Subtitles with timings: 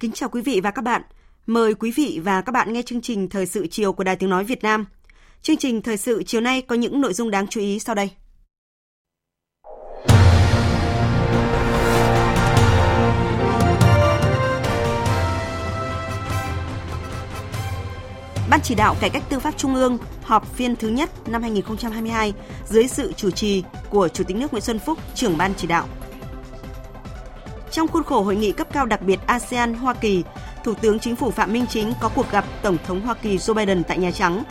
[0.00, 1.02] Kính chào quý vị và các bạn.
[1.46, 4.30] Mời quý vị và các bạn nghe chương trình Thời sự chiều của Đài Tiếng
[4.30, 4.86] Nói Việt Nam.
[5.42, 8.10] Chương trình Thời sự chiều nay có những nội dung đáng chú ý sau đây.
[18.50, 22.32] Ban chỉ đạo cải cách tư pháp Trung ương họp phiên thứ nhất năm 2022
[22.68, 25.88] dưới sự chủ trì của Chủ tịch nước Nguyễn Xuân Phúc, trưởng ban chỉ đạo.
[27.70, 30.24] Trong khuôn khổ hội nghị cấp cao đặc biệt ASEAN Hoa Kỳ,
[30.64, 33.54] Thủ tướng Chính phủ Phạm Minh Chính có cuộc gặp Tổng thống Hoa Kỳ Joe
[33.54, 34.42] Biden tại Nhà Trắng.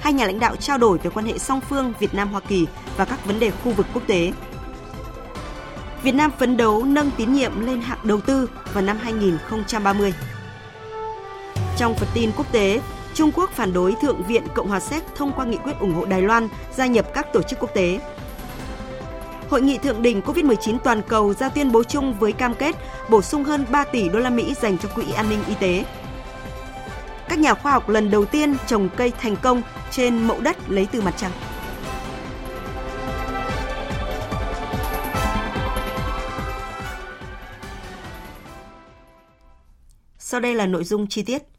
[0.00, 2.66] Hai nhà lãnh đạo trao đổi về quan hệ song phương Việt Nam Hoa Kỳ
[2.96, 4.32] và các vấn đề khu vực quốc tế.
[6.02, 10.14] Việt Nam phấn đấu nâng tín nhiệm lên hạng đầu tư vào năm 2030.
[11.76, 12.80] Trong phần tin quốc tế,
[13.14, 16.04] Trung Quốc phản đối Thượng viện Cộng hòa Séc thông qua nghị quyết ủng hộ
[16.04, 18.00] Đài Loan gia nhập các tổ chức quốc tế.
[19.50, 22.76] Hội nghị thượng đỉnh COVID-19 toàn cầu ra tuyên bố chung với cam kết
[23.08, 25.84] bổ sung hơn 3 tỷ đô la Mỹ dành cho quỹ an ninh y tế.
[27.28, 30.88] Các nhà khoa học lần đầu tiên trồng cây thành công trên mẫu đất lấy
[30.92, 31.30] từ mặt trăng.
[40.18, 41.53] Sau đây là nội dung chi tiết.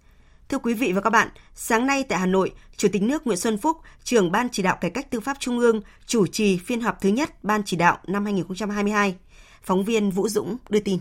[0.50, 3.38] Thưa quý vị và các bạn, sáng nay tại Hà Nội, Chủ tịch nước Nguyễn
[3.38, 6.82] Xuân Phúc, trưởng Ban chỉ đạo cải cách tư pháp Trung ương, chủ trì phiên
[6.82, 9.16] họp thứ nhất Ban chỉ đạo năm 2022.
[9.62, 11.00] Phóng viên Vũ Dũng đưa tin.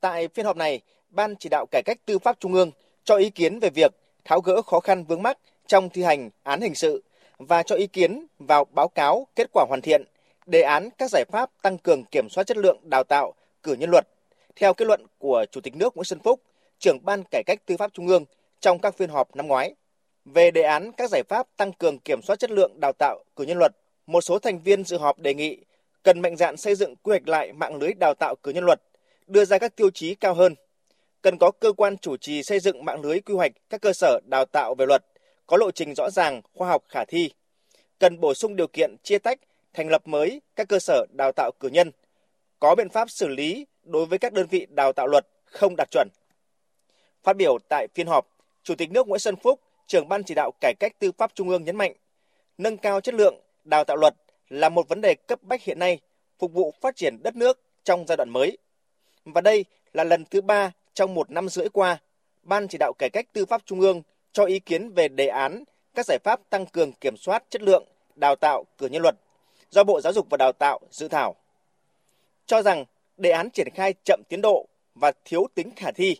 [0.00, 0.80] Tại phiên họp này,
[1.10, 2.70] Ban chỉ đạo cải cách tư pháp Trung ương
[3.04, 3.92] cho ý kiến về việc
[4.24, 7.02] tháo gỡ khó khăn vướng mắc trong thi hành án hình sự
[7.38, 10.02] và cho ý kiến vào báo cáo kết quả hoàn thiện
[10.46, 13.90] đề án các giải pháp tăng cường kiểm soát chất lượng đào tạo cử nhân
[13.90, 14.08] luật
[14.56, 16.40] theo kết luận của Chủ tịch nước Nguyễn Xuân Phúc
[16.78, 18.24] trưởng Ban Cải cách Tư pháp Trung ương
[18.60, 19.74] trong các phiên họp năm ngoái.
[20.24, 23.44] Về đề án các giải pháp tăng cường kiểm soát chất lượng đào tạo cử
[23.44, 23.72] nhân luật,
[24.06, 25.58] một số thành viên dự họp đề nghị
[26.02, 28.82] cần mạnh dạn xây dựng quy hoạch lại mạng lưới đào tạo cử nhân luật,
[29.26, 30.54] đưa ra các tiêu chí cao hơn.
[31.22, 34.20] Cần có cơ quan chủ trì xây dựng mạng lưới quy hoạch các cơ sở
[34.30, 35.02] đào tạo về luật,
[35.46, 37.30] có lộ trình rõ ràng, khoa học khả thi.
[37.98, 39.38] Cần bổ sung điều kiện chia tách,
[39.74, 41.90] thành lập mới các cơ sở đào tạo cử nhân,
[42.60, 45.90] có biện pháp xử lý đối với các đơn vị đào tạo luật không đạt
[45.90, 46.08] chuẩn.
[47.22, 48.26] Phát biểu tại phiên họp,
[48.62, 51.48] Chủ tịch nước Nguyễn Xuân Phúc, trưởng ban chỉ đạo cải cách tư pháp Trung
[51.48, 51.92] ương nhấn mạnh,
[52.58, 54.14] nâng cao chất lượng đào tạo luật
[54.48, 56.00] là một vấn đề cấp bách hiện nay,
[56.38, 58.58] phục vụ phát triển đất nước trong giai đoạn mới.
[59.24, 61.98] Và đây là lần thứ ba trong một năm rưỡi qua,
[62.42, 64.02] Ban chỉ đạo cải cách tư pháp Trung ương
[64.32, 65.64] cho ý kiến về đề án
[65.94, 69.14] các giải pháp tăng cường kiểm soát chất lượng đào tạo cử nhân luật
[69.70, 71.34] do Bộ Giáo dục và Đào tạo dự thảo.
[72.46, 72.84] Cho rằng
[73.16, 76.16] đề án triển khai chậm tiến độ và thiếu tính khả thi,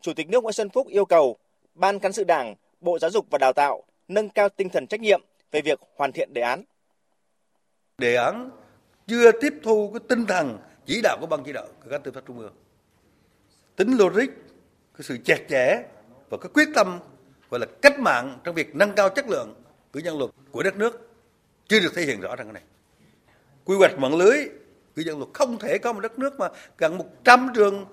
[0.00, 1.36] Chủ tịch nước Nguyễn Xuân Phúc yêu cầu
[1.74, 5.00] Ban cán sự Đảng, Bộ Giáo dục và Đào tạo nâng cao tinh thần trách
[5.00, 5.20] nhiệm
[5.52, 6.64] về việc hoàn thiện đề án.
[7.98, 8.50] Đề án
[9.06, 12.20] chưa tiếp thu cái tinh thần chỉ đạo của Ban chỉ đạo các tư pháp
[12.26, 12.52] trung ương.
[13.76, 14.30] Tính logic,
[14.94, 15.82] cái sự chặt chẽ
[16.28, 16.98] và cái quyết tâm
[17.50, 19.54] gọi là cách mạng trong việc nâng cao chất lượng
[19.92, 21.10] cử nhân luật của đất nước
[21.68, 22.62] chưa được thể hiện rõ trong cái này.
[23.64, 24.36] Quy hoạch mạng lưới
[24.94, 27.86] cử nhân luật không thể có một đất nước mà gần 100 trường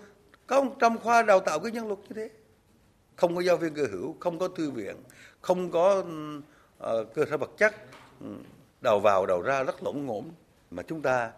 [0.48, 2.30] có 100 khoa đào tạo cái nhân luật như thế?
[3.16, 4.96] Không có giáo viên cơ hữu không có thư viện
[5.42, 7.76] không có uh, cơ sở vật chất.
[8.22, 8.28] Ừ,
[8.82, 10.24] đầu vào đầu ra rất lỗng ngổn
[10.72, 11.32] mà chúng ta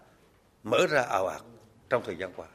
[0.63, 1.41] mở ra ảo ạt
[1.89, 2.47] trong thời gian qua.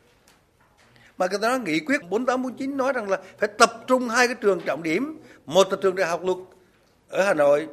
[1.18, 4.36] Mà người ta nói nghị quyết 4849 nói rằng là phải tập trung hai cái
[4.40, 5.22] trường trọng điểm.
[5.46, 6.38] Một là trường đại học luật
[7.08, 7.68] ở Hà Nội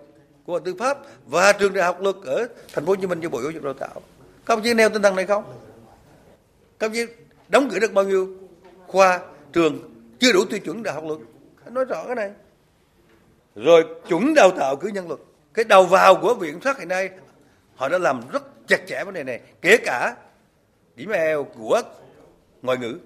[0.46, 3.30] của tư pháp và trường đại học luật ở thành phố Hồ Chí Minh cho
[3.30, 4.02] Bộ Giáo dục Đào tạo.
[4.46, 5.44] Các ông chí nêu tinh thần này không?
[6.80, 7.06] Các ông chí
[7.50, 8.41] đóng cửa được bao nhiêu?
[8.92, 9.20] Khoa
[9.54, 9.80] trường
[10.20, 11.20] chưa đủ tiêu chuẩn đại học luật.
[11.66, 12.32] Nói rõ cái này.
[13.56, 15.20] Rồi chuẩn đào tạo cử nhân luật.
[15.54, 17.10] Cái đầu vào của viện sát hiện nay
[17.76, 20.16] họ đã làm rất chặt chẽ vấn đề này kể cả
[20.96, 21.82] điểm eo của
[22.62, 23.00] ngoại ngữ.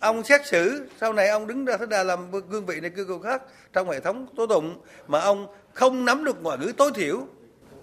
[0.00, 3.08] Ông xét xử sau này ông đứng ra thế đà làm cương vị này cương
[3.08, 3.42] vị khác
[3.72, 7.26] trong hệ thống tố tụng mà ông không nắm được ngoại ngữ tối thiểu.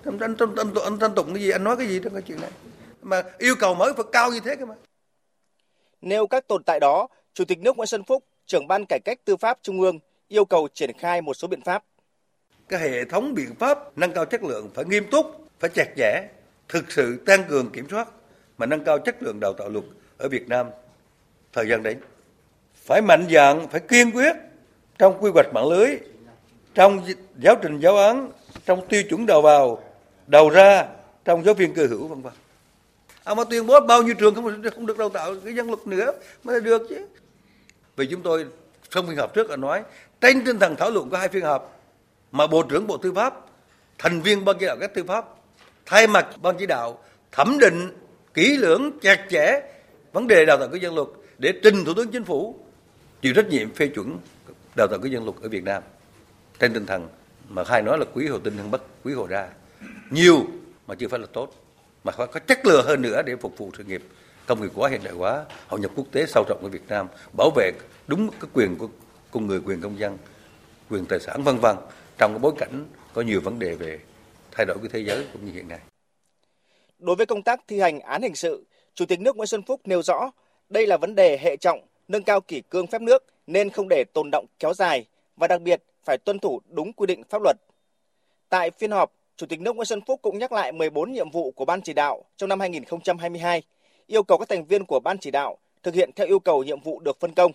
[0.06, 2.22] Anh anh anh anh, anh, anh tụng cái gì anh nói cái gì trong cái
[2.22, 2.52] chuyện này?
[3.02, 4.76] Mà yêu cầu mới phải cao như thế cơ mà.
[6.02, 9.20] Nêu các tồn tại đó, Chủ tịch nước Nguyễn Xuân Phúc, trưởng ban cải cách
[9.26, 11.84] tư pháp Trung ương yêu cầu triển khai một số biện pháp.
[12.70, 15.26] Các hệ thống biện pháp nâng cao chất lượng phải nghiêm túc,
[15.60, 16.28] phải chặt chẽ,
[16.68, 18.08] thực sự tăng cường kiểm soát
[18.58, 19.86] mà nâng cao chất lượng đào tạo luật
[20.18, 20.70] ở Việt Nam
[21.54, 22.00] thời gian đến.
[22.76, 24.36] Phải mạnh dạn, phải kiên quyết
[24.98, 25.98] trong quy hoạch mạng lưới,
[26.74, 27.06] trong
[27.38, 28.32] giáo trình giáo án,
[28.66, 29.84] trong tiêu chuẩn đầu vào,
[30.28, 30.88] đầu ra,
[31.26, 32.34] trong giáo viên cơ hữu vân vân.
[33.30, 35.88] Ông mà tuyên bố bao nhiêu trường không không được đào tạo cái dân luật
[35.88, 36.12] nữa
[36.44, 37.08] mới được chứ.
[37.96, 38.46] Vì chúng tôi
[38.90, 39.84] trong phiên họp trước đã nói
[40.22, 41.80] trên tinh thần thảo luận có hai phiên họp
[42.32, 43.34] mà Bộ trưởng Bộ Tư pháp,
[43.98, 45.26] thành viên ban chỉ đạo các tư pháp
[45.86, 47.90] thay mặt ban chỉ đạo thẩm định
[48.34, 49.62] kỹ lưỡng chặt chẽ
[50.14, 52.56] vấn đề đào tạo cái dân luật để trình Thủ tướng Chính phủ
[53.22, 54.18] chịu trách nhiệm phê chuẩn
[54.76, 55.84] đào tạo cái dân luật ở Việt Nam
[56.60, 57.08] trên tinh thần
[57.50, 59.48] mà hai nói là quý hồ tinh hơn bất quý hồ ra
[60.10, 60.46] nhiều
[60.88, 61.54] mà chưa phải là tốt
[62.04, 64.02] mà phải có chất lượng hơn nữa để phục vụ sự nghiệp
[64.46, 67.08] công nghiệp hóa hiện đại hóa hội nhập quốc tế sâu rộng của Việt Nam
[67.38, 67.72] bảo vệ
[68.08, 68.88] đúng cái quyền của
[69.32, 70.18] con người quyền công dân
[70.90, 71.76] quyền tài sản vân vân
[72.18, 74.00] trong cái bối cảnh có nhiều vấn đề về
[74.52, 75.80] thay đổi của thế giới cũng như hiện nay.
[77.00, 78.66] Đối với công tác thi hành án hình sự,
[78.96, 80.32] Chủ tịch nước Nguyễn Xuân Phúc nêu rõ
[80.70, 84.04] đây là vấn đề hệ trọng, nâng cao kỷ cương phép nước nên không để
[84.14, 85.06] tồn động kéo dài
[85.36, 87.58] và đặc biệt phải tuân thủ đúng quy định pháp luật.
[88.50, 91.52] Tại phiên họp, Chủ tịch nước Nguyễn Xuân Phúc cũng nhắc lại 14 nhiệm vụ
[91.52, 93.62] của Ban chỉ đạo trong năm 2022,
[94.08, 96.82] yêu cầu các thành viên của Ban chỉ đạo thực hiện theo yêu cầu nhiệm
[96.82, 97.52] vụ được phân công.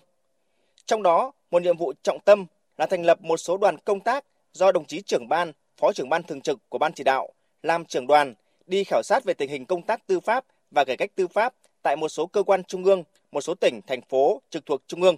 [0.85, 2.45] Trong đó, một nhiệm vụ trọng tâm
[2.77, 6.09] là thành lập một số đoàn công tác do đồng chí trưởng ban, phó trưởng
[6.09, 7.29] ban thường trực của Ban chỉ đạo
[7.63, 8.33] làm trưởng đoàn
[8.65, 11.53] đi khảo sát về tình hình công tác tư pháp và cải cách tư pháp
[11.81, 15.01] tại một số cơ quan trung ương, một số tỉnh, thành phố trực thuộc trung
[15.01, 15.15] ương,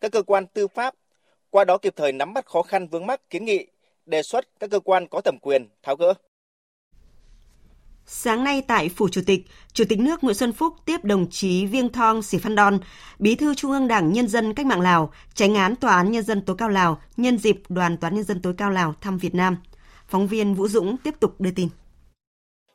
[0.00, 0.94] các cơ quan tư pháp,
[1.50, 3.66] qua đó kịp thời nắm bắt khó khăn vướng mắc kiến nghị,
[4.08, 6.14] đề xuất các cơ quan có thẩm quyền tháo gỡ.
[8.06, 9.40] Sáng nay tại Phủ Chủ tịch,
[9.72, 12.78] Chủ tịch nước Nguyễn Xuân Phúc tiếp đồng chí Viêng Thong Sĩ Phan Đon,
[13.18, 16.22] Bí thư Trung ương Đảng Nhân dân Cách mạng Lào, tránh án Tòa án Nhân
[16.22, 19.18] dân tối cao Lào nhân dịp Đoàn Tòa án Nhân dân tối cao Lào thăm
[19.18, 19.56] Việt Nam.
[20.06, 21.68] Phóng viên Vũ Dũng tiếp tục đưa tin.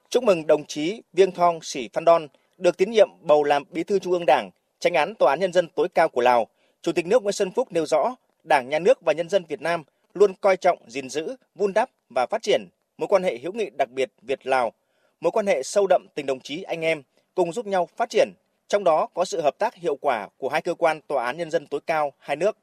[0.10, 2.28] Chúc mừng đồng chí Viêng Thong Sĩ Phan Đon
[2.58, 5.54] được tín nhiệm bầu làm Bí thư Trung ương Đảng, tránh án Tòa án Nhân
[5.54, 6.48] dân tối cao của Lào.
[6.82, 9.62] Chủ tịch nước Nguyễn Xuân Phúc nêu rõ, Đảng, Nhà nước và nhân dân Việt
[9.62, 9.84] Nam
[10.14, 12.68] luôn coi trọng, gìn giữ, vun đắp và phát triển
[12.98, 14.72] mối quan hệ hữu nghị đặc biệt Việt-Lào–
[15.24, 17.02] mối quan hệ sâu đậm tình đồng chí anh em
[17.36, 18.30] cùng giúp nhau phát triển,
[18.68, 21.52] trong đó có sự hợp tác hiệu quả của hai cơ quan tòa án nhân
[21.52, 22.58] dân tối cao hai nước.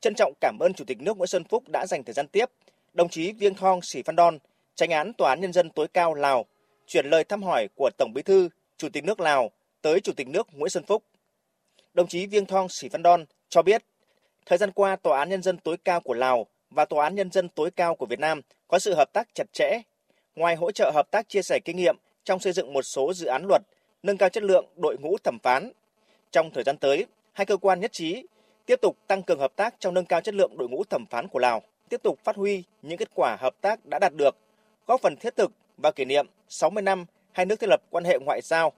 [0.00, 2.44] Trân trọng cảm ơn Chủ tịch nước Nguyễn Xuân Phúc đã dành thời gian tiếp,
[2.92, 4.38] đồng chí Viêng Thong Sĩ Phan Đon,
[4.74, 6.44] tranh án tòa án nhân dân tối cao Lào,
[6.86, 9.50] chuyển lời thăm hỏi của Tổng Bí thư, Chủ tịch nước Lào
[9.82, 11.02] tới Chủ tịch nước Nguyễn Xuân Phúc.
[11.94, 13.84] Đồng chí Viêng Thong Sĩ Phan Đon cho biết,
[14.46, 17.30] thời gian qua Tòa án Nhân dân tối cao của Lào và Tòa án Nhân
[17.30, 19.82] dân tối cao của Việt Nam có sự hợp tác chặt chẽ,
[20.38, 23.26] Ngoài hỗ trợ hợp tác chia sẻ kinh nghiệm trong xây dựng một số dự
[23.26, 23.62] án luật,
[24.02, 25.72] nâng cao chất lượng đội ngũ thẩm phán.
[26.30, 28.26] Trong thời gian tới, hai cơ quan nhất trí
[28.66, 31.28] tiếp tục tăng cường hợp tác trong nâng cao chất lượng đội ngũ thẩm phán
[31.28, 34.36] của Lào, tiếp tục phát huy những kết quả hợp tác đã đạt được,
[34.86, 38.18] góp phần thiết thực và kỷ niệm 60 năm hai nước thiết lập quan hệ
[38.18, 38.72] ngoại giao,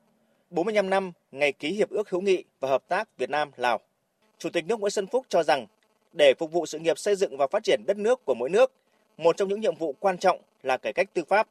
[0.50, 3.80] 45 năm ngày ký hiệp ước hữu nghị và hợp tác Việt Nam Lào.
[4.38, 5.66] Chủ tịch nước Nguyễn Xuân Phúc cho rằng
[6.12, 8.72] để phục vụ sự nghiệp xây dựng và phát triển đất nước của mỗi nước,
[9.16, 11.48] một trong những nhiệm vụ quan trọng là cải cách tư pháp.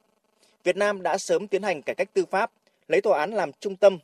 [0.63, 2.51] Việt Nam đã sớm tiến hành cải cách tư pháp,
[2.87, 3.97] lấy tòa án làm trung tâm,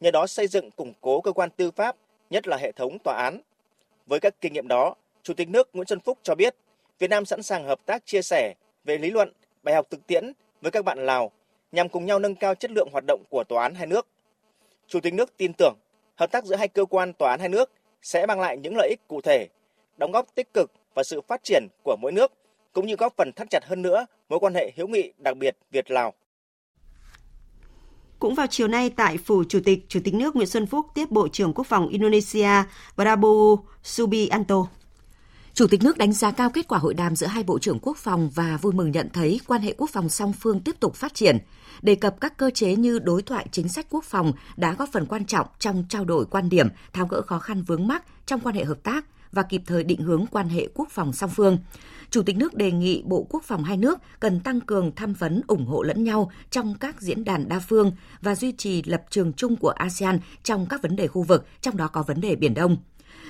[0.00, 1.96] nhờ đó xây dựng củng cố cơ quan tư pháp,
[2.30, 3.40] nhất là hệ thống tòa án.
[4.06, 6.54] Với các kinh nghiệm đó, Chủ tịch nước Nguyễn Xuân Phúc cho biết,
[6.98, 8.54] Việt Nam sẵn sàng hợp tác chia sẻ
[8.84, 11.30] về lý luận, bài học thực tiễn với các bạn Lào
[11.72, 14.06] nhằm cùng nhau nâng cao chất lượng hoạt động của tòa án hai nước.
[14.86, 15.74] Chủ tịch nước tin tưởng
[16.16, 17.70] hợp tác giữa hai cơ quan tòa án hai nước
[18.02, 19.48] sẽ mang lại những lợi ích cụ thể,
[19.98, 22.32] đóng góp tích cực vào sự phát triển của mỗi nước
[22.72, 25.56] cũng như góp phần thắt chặt hơn nữa mối quan hệ hữu nghị đặc biệt
[25.70, 26.14] Việt-Lào.
[28.18, 31.10] Cũng vào chiều nay tại Phủ Chủ tịch, Chủ tịch nước Nguyễn Xuân Phúc tiếp
[31.10, 32.50] Bộ trưởng Quốc phòng Indonesia
[32.96, 34.66] Prabowo Subianto.
[35.54, 37.96] Chủ tịch nước đánh giá cao kết quả hội đàm giữa hai bộ trưởng quốc
[37.96, 41.14] phòng và vui mừng nhận thấy quan hệ quốc phòng song phương tiếp tục phát
[41.14, 41.38] triển.
[41.82, 45.06] Đề cập các cơ chế như đối thoại chính sách quốc phòng đã góp phần
[45.06, 48.54] quan trọng trong trao đổi quan điểm, tháo gỡ khó khăn vướng mắc trong quan
[48.54, 51.58] hệ hợp tác và kịp thời định hướng quan hệ quốc phòng song phương.
[52.10, 55.42] Chủ tịch nước đề nghị Bộ Quốc phòng hai nước cần tăng cường tham vấn
[55.46, 59.32] ủng hộ lẫn nhau trong các diễn đàn đa phương và duy trì lập trường
[59.32, 62.54] chung của ASEAN trong các vấn đề khu vực, trong đó có vấn đề Biển
[62.54, 62.76] Đông.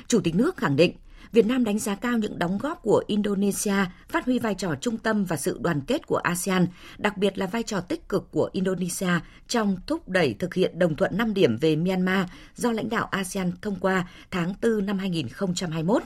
[0.08, 0.92] Chủ tịch nước khẳng định
[1.32, 3.74] Việt Nam đánh giá cao những đóng góp của Indonesia,
[4.08, 6.66] phát huy vai trò trung tâm và sự đoàn kết của ASEAN,
[6.98, 9.10] đặc biệt là vai trò tích cực của Indonesia
[9.48, 13.52] trong thúc đẩy thực hiện đồng thuận 5 điểm về Myanmar do lãnh đạo ASEAN
[13.62, 16.02] thông qua tháng 4 năm 2021.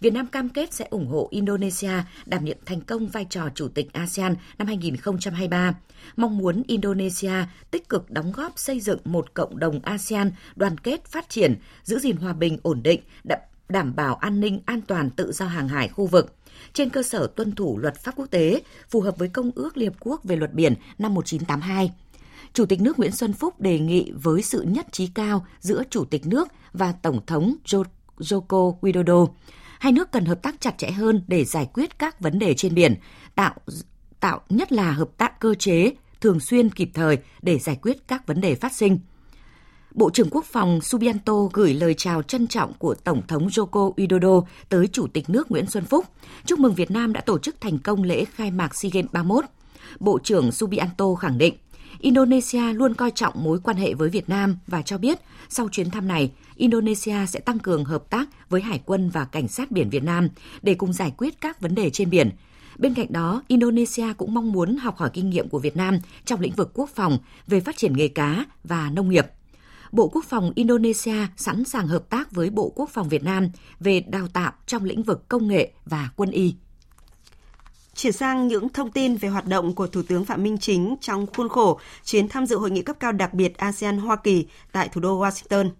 [0.00, 1.92] Việt Nam cam kết sẽ ủng hộ Indonesia
[2.26, 5.74] đảm nhiệm thành công vai trò chủ tịch ASEAN năm 2023,
[6.16, 7.32] mong muốn Indonesia
[7.70, 11.98] tích cực đóng góp xây dựng một cộng đồng ASEAN đoàn kết phát triển, giữ
[11.98, 13.00] gìn hòa bình ổn định,
[13.68, 16.34] đảm bảo an ninh an toàn tự do hàng hải khu vực
[16.72, 19.88] trên cơ sở tuân thủ luật pháp quốc tế phù hợp với Công ước Liên
[19.88, 21.92] Hợp Quốc về luật biển năm 1982.
[22.52, 26.04] Chủ tịch nước Nguyễn Xuân Phúc đề nghị với sự nhất trí cao giữa Chủ
[26.04, 27.56] tịch nước và Tổng thống
[28.18, 29.28] Joko Widodo,
[29.78, 32.74] hai nước cần hợp tác chặt chẽ hơn để giải quyết các vấn đề trên
[32.74, 32.94] biển,
[33.34, 33.54] tạo
[34.20, 38.26] tạo nhất là hợp tác cơ chế thường xuyên kịp thời để giải quyết các
[38.26, 38.98] vấn đề phát sinh.
[39.96, 44.42] Bộ trưởng Quốc phòng Subianto gửi lời chào trân trọng của Tổng thống Joko Widodo
[44.68, 46.04] tới Chủ tịch nước Nguyễn Xuân Phúc,
[46.46, 49.44] chúc mừng Việt Nam đã tổ chức thành công lễ khai mạc SEA Games 31.
[50.00, 51.54] Bộ trưởng Subianto khẳng định,
[51.98, 55.90] Indonesia luôn coi trọng mối quan hệ với Việt Nam và cho biết sau chuyến
[55.90, 59.90] thăm này, Indonesia sẽ tăng cường hợp tác với Hải quân và Cảnh sát biển
[59.90, 60.28] Việt Nam
[60.62, 62.30] để cùng giải quyết các vấn đề trên biển.
[62.78, 66.40] Bên cạnh đó, Indonesia cũng mong muốn học hỏi kinh nghiệm của Việt Nam trong
[66.40, 69.26] lĩnh vực quốc phòng về phát triển nghề cá và nông nghiệp.
[69.96, 73.48] Bộ Quốc phòng Indonesia sẵn sàng hợp tác với Bộ Quốc phòng Việt Nam
[73.80, 76.54] về đào tạo trong lĩnh vực công nghệ và quân y.
[77.94, 81.26] Chuyển sang những thông tin về hoạt động của Thủ tướng Phạm Minh Chính trong
[81.36, 84.88] khuôn khổ chuyến tham dự hội nghị cấp cao đặc biệt ASEAN Hoa Kỳ tại
[84.88, 85.70] thủ đô Washington.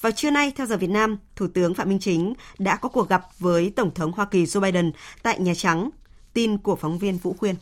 [0.00, 3.08] Vào trưa nay, theo giờ Việt Nam, Thủ tướng Phạm Minh Chính đã có cuộc
[3.08, 4.92] gặp với Tổng thống Hoa Kỳ Joe Biden
[5.22, 5.90] tại Nhà Trắng.
[6.32, 7.54] Tin của phóng viên Vũ Khuyên.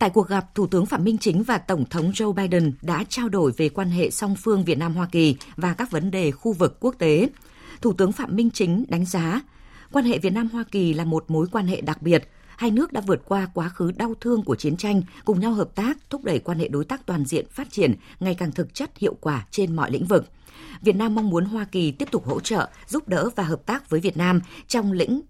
[0.00, 3.28] Tại cuộc gặp, Thủ tướng Phạm Minh Chính và Tổng thống Joe Biden đã trao
[3.28, 6.76] đổi về quan hệ song phương Việt Nam-Hoa Kỳ và các vấn đề khu vực
[6.80, 7.28] quốc tế.
[7.80, 9.40] Thủ tướng Phạm Minh Chính đánh giá,
[9.92, 12.28] quan hệ Việt Nam-Hoa Kỳ là một mối quan hệ đặc biệt.
[12.56, 15.74] Hai nước đã vượt qua quá khứ đau thương của chiến tranh, cùng nhau hợp
[15.74, 18.90] tác, thúc đẩy quan hệ đối tác toàn diện phát triển ngày càng thực chất
[18.98, 20.26] hiệu quả trên mọi lĩnh vực–
[20.82, 23.90] Việt Nam mong muốn Hoa Kỳ tiếp tục hỗ trợ, giúp đỡ và hợp tác
[23.90, 25.20] với Việt Nam trong lĩnh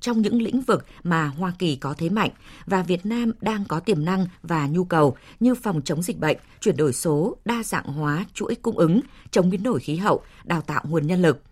[0.00, 2.30] trong những lĩnh vực mà Hoa Kỳ có thế mạnh
[2.66, 6.36] và Việt Nam đang có tiềm năng và nhu cầu như phòng chống dịch bệnh,
[6.60, 10.60] chuyển đổi số, đa dạng hóa chuỗi cung ứng, chống biến đổi khí hậu, đào
[10.60, 11.42] tạo nguồn nhân lực.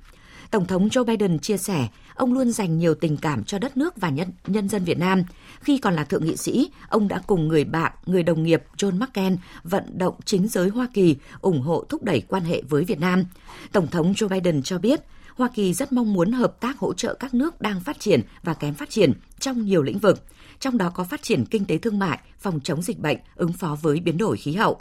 [0.50, 3.96] Tổng thống Joe Biden chia sẻ, ông luôn dành nhiều tình cảm cho đất nước
[3.96, 5.22] và nhân, nhân dân Việt Nam.
[5.60, 8.98] Khi còn là thượng nghị sĩ, ông đã cùng người bạn, người đồng nghiệp John
[8.98, 13.00] McCain vận động chính giới Hoa Kỳ ủng hộ thúc đẩy quan hệ với Việt
[13.00, 13.24] Nam.
[13.72, 15.00] Tổng thống Joe Biden cho biết,
[15.34, 18.54] Hoa Kỳ rất mong muốn hợp tác hỗ trợ các nước đang phát triển và
[18.54, 20.22] kém phát triển trong nhiều lĩnh vực,
[20.60, 23.76] trong đó có phát triển kinh tế thương mại, phòng chống dịch bệnh, ứng phó
[23.82, 24.78] với biến đổi khí hậu.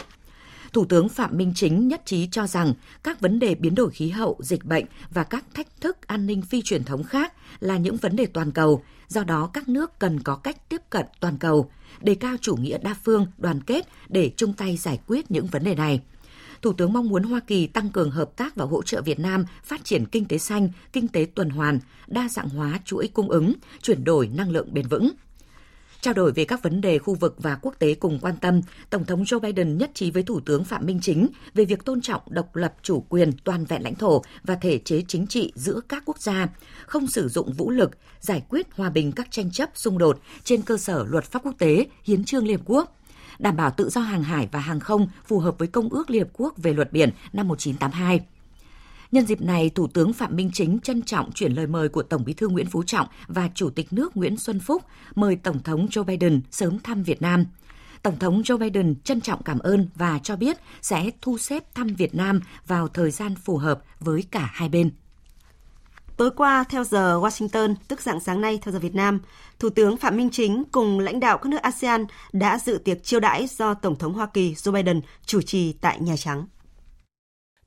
[0.74, 4.10] Thủ tướng Phạm Minh Chính nhất trí cho rằng các vấn đề biến đổi khí
[4.10, 7.98] hậu, dịch bệnh và các thách thức an ninh phi truyền thống khác là những
[7.98, 11.72] vấn đề toàn cầu, do đó các nước cần có cách tiếp cận toàn cầu,
[12.02, 15.64] đề cao chủ nghĩa đa phương, đoàn kết để chung tay giải quyết những vấn
[15.64, 16.02] đề này.
[16.62, 19.46] Thủ tướng mong muốn Hoa Kỳ tăng cường hợp tác và hỗ trợ Việt Nam
[19.64, 23.54] phát triển kinh tế xanh, kinh tế tuần hoàn, đa dạng hóa chuỗi cung ứng,
[23.82, 25.12] chuyển đổi năng lượng bền vững.
[26.04, 29.06] Trao đổi về các vấn đề khu vực và quốc tế cùng quan tâm, Tổng
[29.06, 32.22] thống Joe Biden nhất trí với Thủ tướng Phạm Minh Chính về việc tôn trọng
[32.30, 36.04] độc lập chủ quyền toàn vẹn lãnh thổ và thể chế chính trị giữa các
[36.06, 36.48] quốc gia,
[36.86, 40.62] không sử dụng vũ lực, giải quyết hòa bình các tranh chấp xung đột trên
[40.62, 42.98] cơ sở luật pháp quốc tế, hiến trương Liên Hợp Quốc
[43.40, 46.24] đảm bảo tự do hàng hải và hàng không phù hợp với Công ước Liên
[46.24, 48.20] Hợp Quốc về luật biển năm 1982.
[49.14, 52.26] Nhân dịp này, Thủ tướng Phạm Minh Chính trân trọng chuyển lời mời của Tổng
[52.26, 54.82] Bí thư Nguyễn Phú Trọng và Chủ tịch nước Nguyễn Xuân Phúc
[55.16, 57.46] mời Tổng thống Joe Biden sớm thăm Việt Nam.
[58.04, 61.88] Tổng thống Joe Biden trân trọng cảm ơn và cho biết sẽ thu xếp thăm
[61.88, 64.92] Việt Nam vào thời gian phù hợp với cả hai bên.
[66.18, 69.20] Tối qua, theo giờ Washington, tức dạng sáng nay theo giờ Việt Nam,
[69.60, 73.20] Thủ tướng Phạm Minh Chính cùng lãnh đạo các nước ASEAN đã dự tiệc chiêu
[73.20, 76.46] đãi do Tổng thống Hoa Kỳ Joe Biden chủ trì tại Nhà Trắng.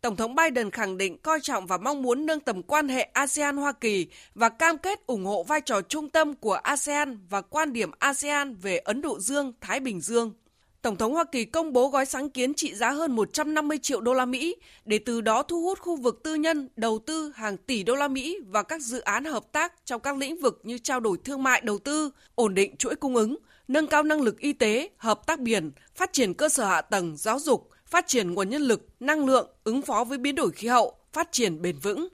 [0.07, 3.73] Tổng thống Biden khẳng định coi trọng và mong muốn nâng tầm quan hệ ASEAN-Hoa
[3.73, 7.91] Kỳ và cam kết ủng hộ vai trò trung tâm của ASEAN và quan điểm
[7.99, 10.33] ASEAN về Ấn Độ Dương-Thái Bình Dương.
[10.83, 14.15] Tổng thống Hoa Kỳ công bố gói sáng kiến trị giá hơn 150 triệu đô
[14.15, 17.83] la Mỹ để từ đó thu hút khu vực tư nhân đầu tư hàng tỷ
[17.83, 21.01] đô la Mỹ và các dự án hợp tác trong các lĩnh vực như trao
[21.01, 23.37] đổi thương mại đầu tư, ổn định chuỗi cung ứng,
[23.69, 27.17] nâng cao năng lực y tế, hợp tác biển, phát triển cơ sở hạ tầng,
[27.17, 30.69] giáo dục, phát triển nguồn nhân lực, năng lượng, ứng phó với biến đổi khí
[30.69, 32.09] hậu, phát triển bền vững.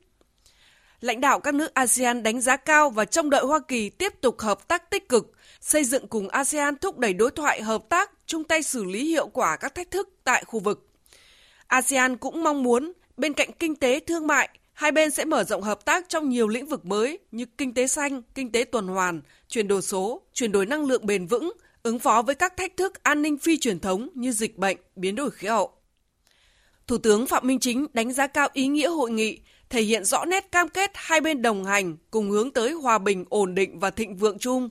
[1.01, 4.41] Lãnh đạo các nước ASEAN đánh giá cao và trông đợi Hoa Kỳ tiếp tục
[4.41, 8.45] hợp tác tích cực, xây dựng cùng ASEAN thúc đẩy đối thoại hợp tác, chung
[8.45, 10.89] tay xử lý hiệu quả các thách thức tại khu vực.
[11.67, 15.63] ASEAN cũng mong muốn bên cạnh kinh tế thương mại, hai bên sẽ mở rộng
[15.63, 19.23] hợp tác trong nhiều lĩnh vực mới như kinh tế xanh, kinh tế tuần hoàn,
[19.49, 23.03] chuyển đổi số, chuyển đổi năng lượng bền vững, ứng phó với các thách thức
[23.03, 25.73] an ninh phi truyền thống như dịch bệnh, biến đổi khí hậu.
[26.87, 29.39] Thủ tướng Phạm Minh Chính đánh giá cao ý nghĩa hội nghị,
[29.71, 33.25] thể hiện rõ nét cam kết hai bên đồng hành cùng hướng tới hòa bình,
[33.29, 34.69] ổn định và thịnh vượng chung.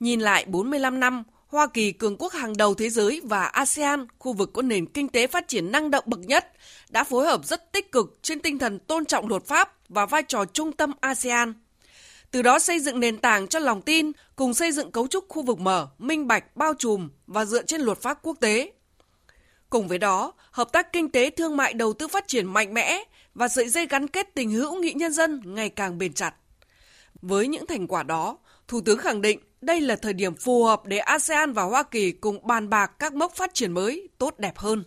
[0.00, 4.32] Nhìn lại 45 năm, Hoa Kỳ cường quốc hàng đầu thế giới và ASEAN, khu
[4.32, 6.52] vực có nền kinh tế phát triển năng động bậc nhất,
[6.90, 10.22] đã phối hợp rất tích cực trên tinh thần tôn trọng luật pháp và vai
[10.22, 11.54] trò trung tâm ASEAN.
[12.32, 15.42] Từ đó xây dựng nền tảng cho lòng tin, cùng xây dựng cấu trúc khu
[15.42, 18.72] vực mở, minh bạch, bao trùm và dựa trên luật pháp quốc tế.
[19.70, 23.04] Cùng với đó, hợp tác kinh tế thương mại đầu tư phát triển mạnh mẽ
[23.34, 26.34] và sợi dây gắn kết tình hữu nghị nhân dân ngày càng bền chặt.
[27.22, 30.86] Với những thành quả đó, Thủ tướng khẳng định đây là thời điểm phù hợp
[30.86, 34.58] để ASEAN và Hoa Kỳ cùng bàn bạc các mốc phát triển mới tốt đẹp
[34.58, 34.84] hơn.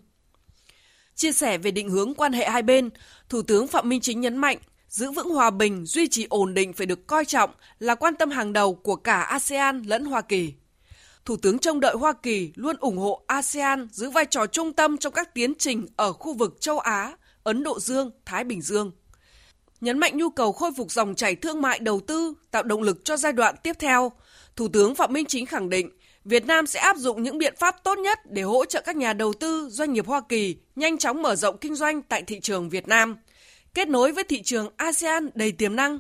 [1.15, 2.89] Chia sẻ về định hướng quan hệ hai bên,
[3.29, 4.57] Thủ tướng Phạm Minh Chính nhấn mạnh
[4.95, 7.49] giữ vững hòa bình, duy trì ổn định phải được coi trọng
[7.79, 10.53] là quan tâm hàng đầu của cả ASEAN lẫn Hoa Kỳ.
[11.25, 14.97] Thủ tướng trông đợi Hoa Kỳ luôn ủng hộ ASEAN giữ vai trò trung tâm
[14.97, 18.91] trong các tiến trình ở khu vực châu Á, Ấn Độ Dương, Thái Bình Dương.
[19.81, 23.05] Nhấn mạnh nhu cầu khôi phục dòng chảy thương mại đầu tư, tạo động lực
[23.05, 24.11] cho giai đoạn tiếp theo,
[24.55, 25.89] Thủ tướng Phạm Minh Chính khẳng định
[26.25, 29.13] Việt Nam sẽ áp dụng những biện pháp tốt nhất để hỗ trợ các nhà
[29.13, 32.69] đầu tư, doanh nghiệp Hoa Kỳ nhanh chóng mở rộng kinh doanh tại thị trường
[32.69, 33.15] Việt Nam,
[33.75, 36.00] kết nối với thị trường ASEAN đầy tiềm năng.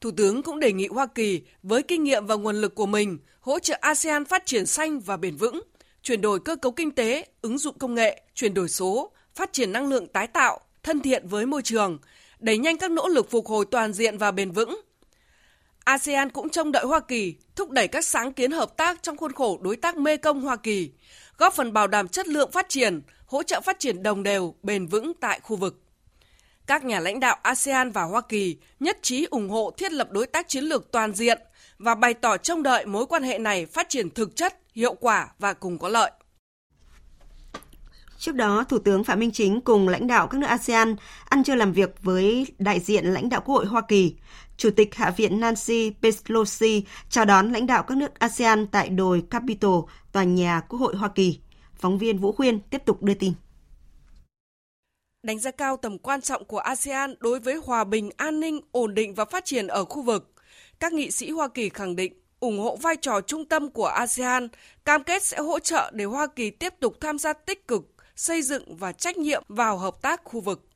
[0.00, 3.18] Thủ tướng cũng đề nghị Hoa Kỳ với kinh nghiệm và nguồn lực của mình
[3.40, 5.62] hỗ trợ ASEAN phát triển xanh và bền vững,
[6.02, 9.72] chuyển đổi cơ cấu kinh tế, ứng dụng công nghệ, chuyển đổi số, phát triển
[9.72, 11.98] năng lượng tái tạo, thân thiện với môi trường,
[12.38, 14.80] đẩy nhanh các nỗ lực phục hồi toàn diện và bền vững.
[15.84, 19.32] ASEAN cũng trông đợi Hoa Kỳ thúc đẩy các sáng kiến hợp tác trong khuôn
[19.32, 20.90] khổ đối tác Mê Công Hoa Kỳ,
[21.38, 24.86] góp phần bảo đảm chất lượng phát triển, hỗ trợ phát triển đồng đều, bền
[24.86, 25.87] vững tại khu vực.
[26.68, 30.26] Các nhà lãnh đạo ASEAN và Hoa Kỳ nhất trí ủng hộ thiết lập đối
[30.26, 31.38] tác chiến lược toàn diện
[31.78, 35.28] và bày tỏ trông đợi mối quan hệ này phát triển thực chất, hiệu quả
[35.38, 36.10] và cùng có lợi.
[38.18, 40.96] Trước đó, Thủ tướng Phạm Minh Chính cùng lãnh đạo các nước ASEAN
[41.28, 44.14] ăn trưa làm việc với đại diện lãnh đạo Quốc hội Hoa Kỳ.
[44.56, 49.22] Chủ tịch Hạ viện Nancy Pelosi chào đón lãnh đạo các nước ASEAN tại đồi
[49.30, 51.38] Capitol, tòa nhà Quốc hội Hoa Kỳ.
[51.78, 53.32] Phóng viên Vũ Khuyên tiếp tục đưa tin.
[55.22, 58.94] Đánh giá cao tầm quan trọng của ASEAN đối với hòa bình, an ninh, ổn
[58.94, 60.32] định và phát triển ở khu vực.
[60.80, 64.48] Các nghị sĩ Hoa Kỳ khẳng định ủng hộ vai trò trung tâm của ASEAN,
[64.84, 67.82] cam kết sẽ hỗ trợ để Hoa Kỳ tiếp tục tham gia tích cực
[68.16, 70.68] xây dựng và trách nhiệm vào hợp tác khu vực.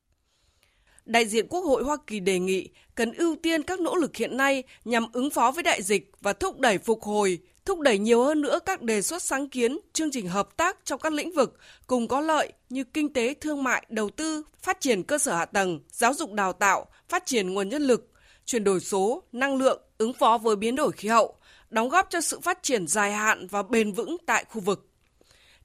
[1.05, 4.37] Đại diện Quốc hội Hoa Kỳ đề nghị cần ưu tiên các nỗ lực hiện
[4.37, 8.25] nay nhằm ứng phó với đại dịch và thúc đẩy phục hồi, thúc đẩy nhiều
[8.25, 11.59] hơn nữa các đề xuất sáng kiến, chương trình hợp tác trong các lĩnh vực
[11.87, 15.45] cùng có lợi như kinh tế, thương mại, đầu tư, phát triển cơ sở hạ
[15.45, 18.11] tầng, giáo dục đào tạo, phát triển nguồn nhân lực,
[18.45, 21.37] chuyển đổi số, năng lượng, ứng phó với biến đổi khí hậu,
[21.71, 24.89] đóng góp cho sự phát triển dài hạn và bền vững tại khu vực.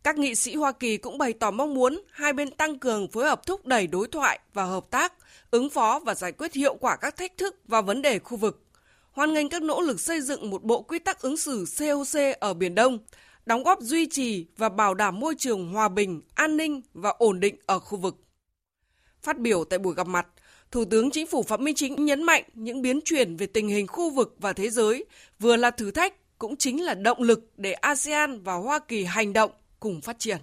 [0.04, 3.26] Các nghị sĩ Hoa Kỳ cũng bày tỏ mong muốn hai bên tăng cường phối
[3.26, 5.14] hợp thúc đẩy đối thoại và hợp tác,
[5.52, 8.67] ứng phó và giải quyết hiệu quả các thách thức và vấn đề khu vực.
[9.18, 12.54] Hoan nghênh các nỗ lực xây dựng một bộ quy tắc ứng xử COC ở
[12.54, 12.98] Biển Đông,
[13.46, 17.40] đóng góp duy trì và bảo đảm môi trường hòa bình, an ninh và ổn
[17.40, 18.16] định ở khu vực.
[19.22, 20.28] Phát biểu tại buổi gặp mặt,
[20.72, 23.88] Thủ tướng Chính phủ Phạm Minh Chính nhấn mạnh những biến chuyển về tình hình
[23.88, 25.06] khu vực và thế giới
[25.40, 29.34] vừa là thử thách cũng chính là động lực để ASEAN và Hoa Kỳ hành
[29.34, 30.38] động cùng phát triển.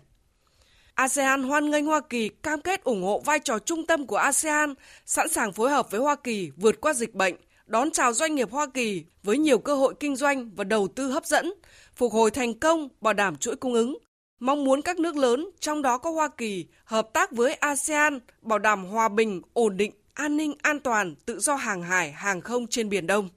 [0.95, 4.75] ASEAN hoan nghênh Hoa Kỳ cam kết ủng hộ vai trò trung tâm của ASEAN,
[5.07, 7.35] sẵn sàng phối hợp với Hoa Kỳ vượt qua dịch bệnh,
[7.67, 11.11] đón chào doanh nghiệp Hoa Kỳ với nhiều cơ hội kinh doanh và đầu tư
[11.11, 11.53] hấp dẫn,
[11.97, 13.99] phục hồi thành công, bảo đảm chuỗi cung ứng.
[14.41, 18.59] Mong muốn các nước lớn, trong đó có Hoa Kỳ, hợp tác với ASEAN, bảo
[18.59, 22.67] đảm hòa bình, ổn định, an ninh, an toàn, tự do hàng hải, hàng không
[22.67, 23.29] trên Biển Đông.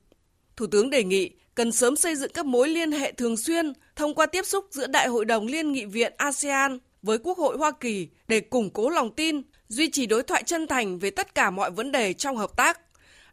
[0.56, 4.14] Thủ tướng đề nghị cần sớm xây dựng các mối liên hệ thường xuyên thông
[4.14, 7.72] qua tiếp xúc giữa Đại hội đồng Liên nghị viện ASEAN với Quốc hội Hoa
[7.72, 11.50] Kỳ để củng cố lòng tin, duy trì đối thoại chân thành về tất cả
[11.50, 12.87] mọi vấn đề trong hợp tác,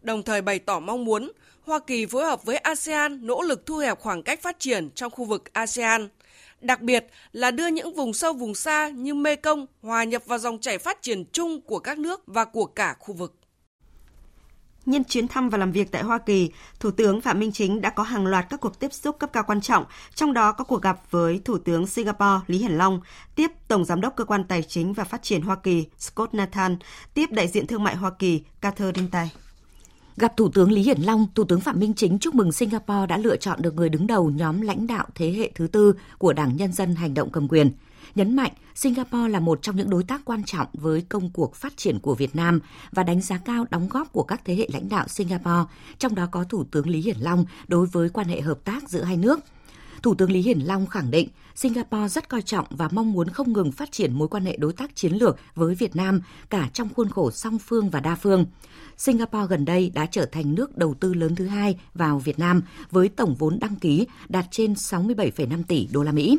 [0.04, 3.76] đồng thời bày tỏ mong muốn Hoa Kỳ phối hợp với ASEAN nỗ lực thu
[3.76, 6.08] hẹp khoảng cách phát triển trong khu vực ASEAN,
[6.60, 10.58] đặc biệt là đưa những vùng sâu vùng xa như Mekong hòa nhập vào dòng
[10.58, 13.34] chảy phát triển chung của các nước và của cả khu vực.
[14.86, 17.90] Nhân chuyến thăm và làm việc tại Hoa Kỳ, Thủ tướng Phạm Minh Chính đã
[17.90, 20.82] có hàng loạt các cuộc tiếp xúc cấp cao quan trọng, trong đó có cuộc
[20.82, 23.00] gặp với Thủ tướng Singapore Lý Hiển Long,
[23.34, 26.76] tiếp Tổng Giám đốc Cơ quan Tài chính và Phát triển Hoa Kỳ Scott Nathan,
[27.14, 29.30] tiếp đại diện thương mại Hoa Kỳ Catherine Tai.
[30.16, 33.18] Gặp Thủ tướng Lý Hiển Long, Thủ tướng Phạm Minh Chính chúc mừng Singapore đã
[33.18, 36.56] lựa chọn được người đứng đầu nhóm lãnh đạo thế hệ thứ tư của Đảng
[36.56, 37.70] Nhân dân Hành động cầm quyền–
[38.14, 41.76] nhấn mạnh Singapore là một trong những đối tác quan trọng với công cuộc phát
[41.76, 42.60] triển của Việt Nam
[42.92, 46.26] và đánh giá cao đóng góp của các thế hệ lãnh đạo Singapore, trong đó
[46.30, 49.40] có Thủ tướng Lý Hiển Long đối với quan hệ hợp tác giữa hai nước.
[50.04, 53.52] Thủ tướng Lý Hiển Long khẳng định Singapore rất coi trọng và mong muốn không
[53.52, 56.88] ngừng phát triển mối quan hệ đối tác chiến lược với Việt Nam cả trong
[56.94, 58.46] khuôn khổ song phương và đa phương.
[58.96, 62.62] Singapore gần đây đã trở thành nước đầu tư lớn thứ hai vào Việt Nam
[62.90, 66.38] với tổng vốn đăng ký đạt trên 67,5 tỷ đô la Mỹ.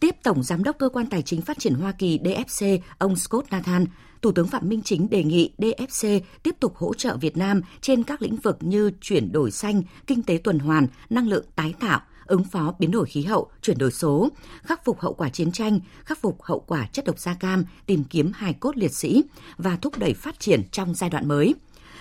[0.00, 3.50] Tiếp Tổng Giám đốc Cơ quan Tài chính Phát triển Hoa Kỳ DFC, ông Scott
[3.50, 3.86] Nathan,
[4.22, 8.02] Thủ tướng Phạm Minh Chính đề nghị DFC tiếp tục hỗ trợ Việt Nam trên
[8.02, 12.00] các lĩnh vực như chuyển đổi xanh, kinh tế tuần hoàn, năng lượng tái tạo,
[12.26, 14.28] ứng phó biến đổi khí hậu, chuyển đổi số,
[14.62, 18.04] khắc phục hậu quả chiến tranh, khắc phục hậu quả chất độc da cam, tìm
[18.04, 19.24] kiếm hài cốt liệt sĩ
[19.56, 21.54] và thúc đẩy phát triển trong giai đoạn mới.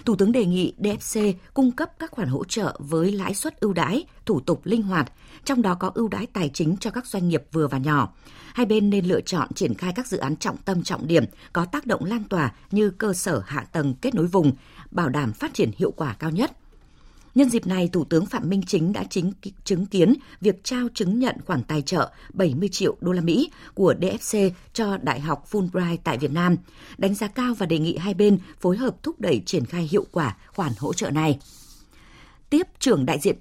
[0.06, 3.74] Thủ tướng đề nghị DFC cung cấp các khoản hỗ trợ với lãi suất ưu
[3.74, 5.12] đãi, thủ tục linh hoạt,
[5.46, 8.14] trong đó có ưu đãi tài chính cho các doanh nghiệp vừa và nhỏ.
[8.54, 11.66] Hai bên nên lựa chọn triển khai các dự án trọng tâm trọng điểm có
[11.66, 14.52] tác động lan tỏa như cơ sở hạ tầng kết nối vùng,
[14.92, 16.52] bảo đảm phát triển hiệu quả cao nhất.
[17.36, 19.32] Nhân dịp này, Thủ tướng Phạm Minh Chính đã chính
[19.63, 23.93] chứng kiến việc trao chứng nhận khoản tài trợ 70 triệu đô la Mỹ của
[24.02, 26.56] DFC cho Đại học Fulbright tại Việt Nam,
[26.98, 30.06] đánh giá cao và đề nghị hai bên phối hợp thúc đẩy triển khai hiệu
[30.12, 31.39] quả khoản hỗ trợ này.
[32.50, 33.36] Tiếp trưởng đại diện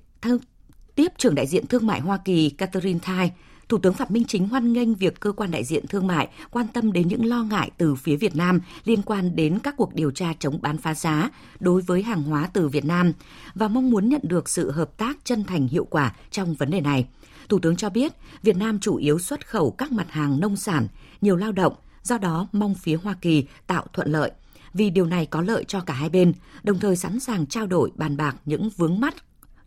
[0.94, 3.32] tiếp trưởng đại diện thương mại Hoa Kỳ Catherine Tai
[3.72, 6.66] Thủ tướng Phạm Minh Chính hoan nghênh việc cơ quan đại diện thương mại quan
[6.68, 10.10] tâm đến những lo ngại từ phía Việt Nam liên quan đến các cuộc điều
[10.10, 11.30] tra chống bán phá giá
[11.60, 13.12] đối với hàng hóa từ Việt Nam
[13.54, 16.80] và mong muốn nhận được sự hợp tác chân thành hiệu quả trong vấn đề
[16.80, 17.06] này.
[17.48, 20.88] Thủ tướng cho biết Việt Nam chủ yếu xuất khẩu các mặt hàng nông sản,
[21.20, 24.30] nhiều lao động, do đó mong phía Hoa Kỳ tạo thuận lợi
[24.74, 26.32] vì điều này có lợi cho cả hai bên,
[26.62, 29.14] đồng thời sẵn sàng trao đổi bàn bạc những vướng mắt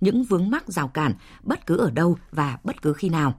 [0.01, 1.13] những vướng mắc rào cản
[1.43, 3.33] bất cứ ở đâu và bất cứ khi nào.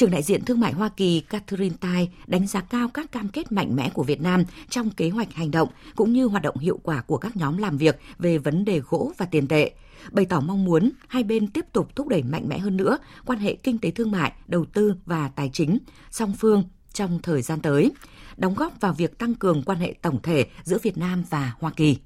[0.00, 3.52] Trưởng đại diện thương mại Hoa Kỳ Catherine Tai đánh giá cao các cam kết
[3.52, 6.80] mạnh mẽ của Việt Nam trong kế hoạch hành động cũng như hoạt động hiệu
[6.82, 9.72] quả của các nhóm làm việc về vấn đề gỗ và tiền tệ,
[10.10, 13.38] bày tỏ mong muốn hai bên tiếp tục thúc đẩy mạnh mẽ hơn nữa quan
[13.38, 15.78] hệ kinh tế thương mại, đầu tư và tài chính
[16.10, 17.92] song phương trong thời gian tới,
[18.36, 21.70] đóng góp vào việc tăng cường quan hệ tổng thể giữa Việt Nam và Hoa
[21.76, 21.96] Kỳ.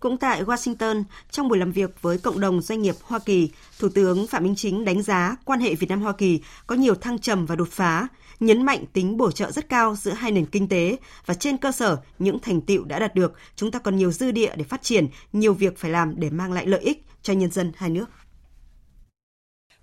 [0.00, 3.88] Cũng tại Washington, trong buổi làm việc với cộng đồng doanh nghiệp Hoa Kỳ, Thủ
[3.88, 7.46] tướng Phạm Minh Chính đánh giá quan hệ Việt Nam-Hoa Kỳ có nhiều thăng trầm
[7.46, 8.08] và đột phá,
[8.40, 11.72] nhấn mạnh tính bổ trợ rất cao giữa hai nền kinh tế và trên cơ
[11.72, 14.82] sở những thành tiệu đã đạt được, chúng ta còn nhiều dư địa để phát
[14.82, 18.06] triển, nhiều việc phải làm để mang lại lợi ích cho nhân dân hai nước.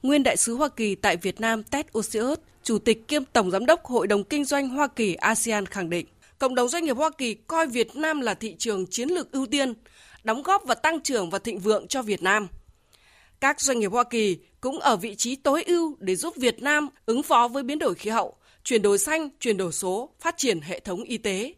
[0.04, 3.66] Nguyên đại sứ Hoa Kỳ tại Việt Nam Ted Osius, Chủ tịch kiêm Tổng Giám
[3.66, 6.06] đốc Hội đồng Kinh doanh Hoa Kỳ ASEAN khẳng định,
[6.44, 9.46] cộng đồng doanh nghiệp Hoa Kỳ coi Việt Nam là thị trường chiến lược ưu
[9.46, 9.74] tiên,
[10.24, 12.48] đóng góp và tăng trưởng và thịnh vượng cho Việt Nam.
[13.40, 16.90] Các doanh nghiệp Hoa Kỳ cũng ở vị trí tối ưu để giúp Việt Nam
[17.06, 20.62] ứng phó với biến đổi khí hậu, chuyển đổi xanh, chuyển đổi số, phát triển
[20.62, 21.54] hệ thống y tế.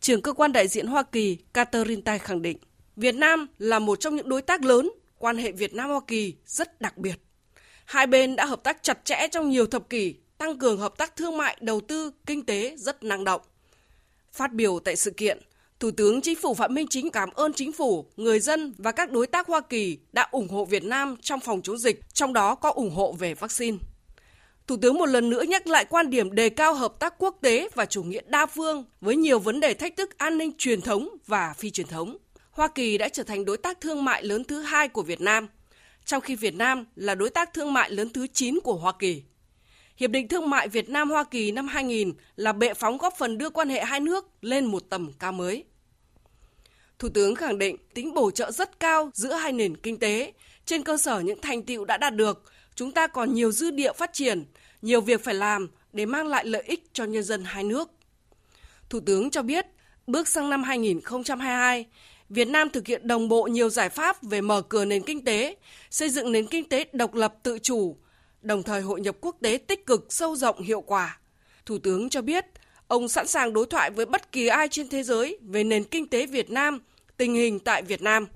[0.00, 2.58] Trưởng cơ quan đại diện Hoa Kỳ Catherine Tai khẳng định,
[2.96, 6.34] Việt Nam là một trong những đối tác lớn, quan hệ Việt Nam Hoa Kỳ
[6.46, 7.16] rất đặc biệt.
[7.84, 11.16] Hai bên đã hợp tác chặt chẽ trong nhiều thập kỷ, tăng cường hợp tác
[11.16, 13.40] thương mại, đầu tư, kinh tế rất năng động.
[14.32, 15.38] Phát biểu tại sự kiện,
[15.80, 19.10] Thủ tướng Chính phủ Phạm Minh Chính cảm ơn chính phủ, người dân và các
[19.10, 22.54] đối tác Hoa Kỳ đã ủng hộ Việt Nam trong phòng chống dịch, trong đó
[22.54, 23.78] có ủng hộ về vaccine.
[24.66, 27.68] Thủ tướng một lần nữa nhắc lại quan điểm đề cao hợp tác quốc tế
[27.74, 31.08] và chủ nghĩa đa phương với nhiều vấn đề thách thức an ninh truyền thống
[31.26, 32.16] và phi truyền thống.
[32.50, 35.48] Hoa Kỳ đã trở thành đối tác thương mại lớn thứ hai của Việt Nam,
[36.04, 39.22] trong khi Việt Nam là đối tác thương mại lớn thứ 9 của Hoa Kỳ.
[40.02, 43.50] Hiệp định Thương mại Việt Nam-Hoa Kỳ năm 2000 là bệ phóng góp phần đưa
[43.50, 45.64] quan hệ hai nước lên một tầm cao mới.
[46.98, 50.32] Thủ tướng khẳng định tính bổ trợ rất cao giữa hai nền kinh tế.
[50.64, 52.42] Trên cơ sở những thành tiệu đã đạt được,
[52.74, 54.44] chúng ta còn nhiều dư địa phát triển,
[54.82, 57.90] nhiều việc phải làm để mang lại lợi ích cho nhân dân hai nước.
[58.90, 59.66] Thủ tướng cho biết,
[60.06, 61.86] bước sang năm 2022,
[62.28, 65.56] Việt Nam thực hiện đồng bộ nhiều giải pháp về mở cửa nền kinh tế,
[65.90, 67.96] xây dựng nền kinh tế độc lập tự chủ,
[68.42, 71.18] đồng thời hội nhập quốc tế tích cực sâu rộng hiệu quả.
[71.66, 72.46] Thủ tướng cho biết,
[72.88, 76.08] ông sẵn sàng đối thoại với bất kỳ ai trên thế giới về nền kinh
[76.08, 76.80] tế Việt Nam
[77.16, 78.26] tình hình tại Việt Nam.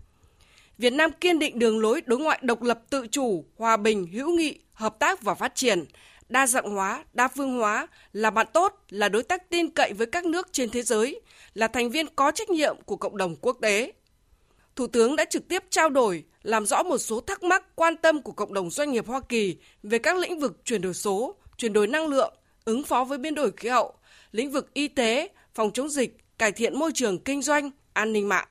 [0.79, 4.31] Việt Nam kiên định đường lối đối ngoại độc lập tự chủ, hòa bình, hữu
[4.31, 5.85] nghị, hợp tác và phát triển,
[6.29, 10.07] đa dạng hóa, đa phương hóa, là bạn tốt, là đối tác tin cậy với
[10.07, 11.21] các nước trên thế giới,
[11.55, 13.93] là thành viên có trách nhiệm của cộng đồng quốc tế.
[14.77, 18.23] Thủ tướng đã trực tiếp trao đổi, làm rõ một số thắc mắc quan tâm
[18.23, 21.73] của cộng đồng doanh nghiệp Hoa Kỳ về các lĩnh vực chuyển đổi số, chuyển
[21.73, 23.95] đổi năng lượng, ứng phó với biến đổi khí hậu,
[24.33, 28.29] lĩnh vực y tế, phòng chống dịch, cải thiện môi trường kinh doanh, an ninh
[28.29, 28.49] mạng.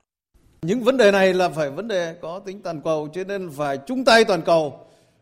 [0.61, 3.77] Những vấn đề này là phải vấn đề có tính toàn cầu cho nên phải
[3.77, 4.79] chung tay toàn cầu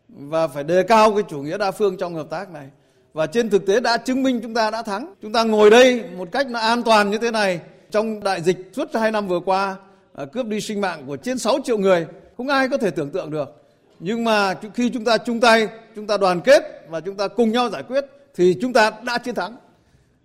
[0.08, 2.68] và phải đề cao cái chủ nghĩa đa phương trong hợp tác này.
[3.12, 5.14] Và trên thực tế đã chứng minh chúng ta đã thắng.
[5.22, 7.60] Chúng ta ngồi đây một cách nó an toàn như thế này
[7.90, 9.76] trong đại dịch suốt hai năm vừa qua
[10.14, 12.06] à, cướp đi sinh mạng của trên 6 triệu người.
[12.36, 13.62] Không ai có thể tưởng tượng được.
[14.00, 17.52] Nhưng mà khi chúng ta chung tay, chúng ta đoàn kết và chúng ta cùng
[17.52, 19.56] nhau giải quyết thì chúng ta đã chiến thắng.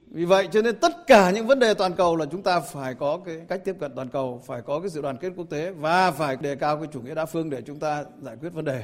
[0.08, 2.94] Vì vậy cho nên tất cả những vấn đề toàn cầu là chúng ta phải
[2.94, 5.72] có cái cách tiếp cận toàn cầu, phải có cái sự đoàn kết quốc tế
[5.72, 8.66] và phải đề cao cái chủ nghĩa đa phương để chúng ta giải quyết vấn
[8.66, 8.84] đề.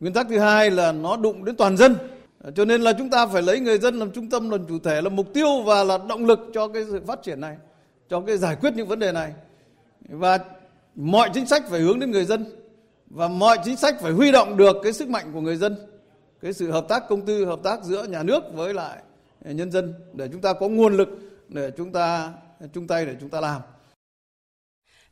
[0.00, 1.96] Nguyên tắc thứ hai là nó đụng đến toàn dân.
[2.54, 5.00] Cho nên là chúng ta phải lấy người dân làm trung tâm, làm chủ thể,
[5.00, 7.56] là mục tiêu và là động lực cho cái sự phát triển này,
[8.08, 9.32] cho cái giải quyết những vấn đề này.
[10.08, 10.38] Và
[10.94, 12.44] mọi chính sách phải hướng đến người dân
[13.10, 15.76] và mọi chính sách phải huy động được cái sức mạnh của người dân,
[16.42, 19.02] cái sự hợp tác công tư, hợp tác giữa nhà nước với lại
[19.44, 21.08] nhân dân để chúng ta có nguồn lực
[21.48, 22.32] để chúng ta
[22.74, 23.62] chung tay để chúng ta làm.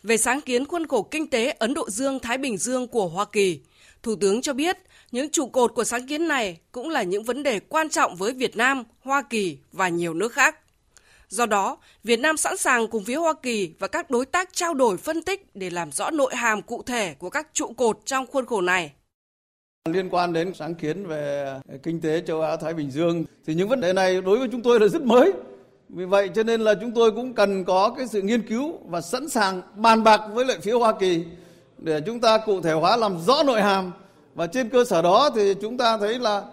[0.02, 3.24] Về sáng kiến khuôn khổ kinh tế Ấn Độ Dương Thái Bình Dương của Hoa
[3.24, 3.60] Kỳ,
[4.02, 4.78] Thủ tướng cho biết
[5.12, 8.32] những trụ cột của sáng kiến này cũng là những vấn đề quan trọng với
[8.32, 10.58] Việt Nam, Hoa Kỳ và nhiều nước khác.
[11.28, 14.74] Do đó, Việt Nam sẵn sàng cùng phía Hoa Kỳ và các đối tác trao
[14.74, 18.26] đổi phân tích để làm rõ nội hàm cụ thể của các trụ cột trong
[18.26, 18.92] khuôn khổ này.
[19.88, 23.68] Liên quan đến sáng kiến về kinh tế châu Á Thái Bình Dương thì những
[23.68, 25.32] vấn đề này đối với chúng tôi là rất mới.
[25.88, 29.00] Vì vậy cho nên là chúng tôi cũng cần có cái sự nghiên cứu và
[29.00, 31.24] sẵn sàng bàn bạc với lại phía Hoa Kỳ
[31.78, 33.92] để chúng ta cụ thể hóa làm rõ nội hàm
[34.34, 36.44] và trên cơ sở đó thì chúng ta thấy là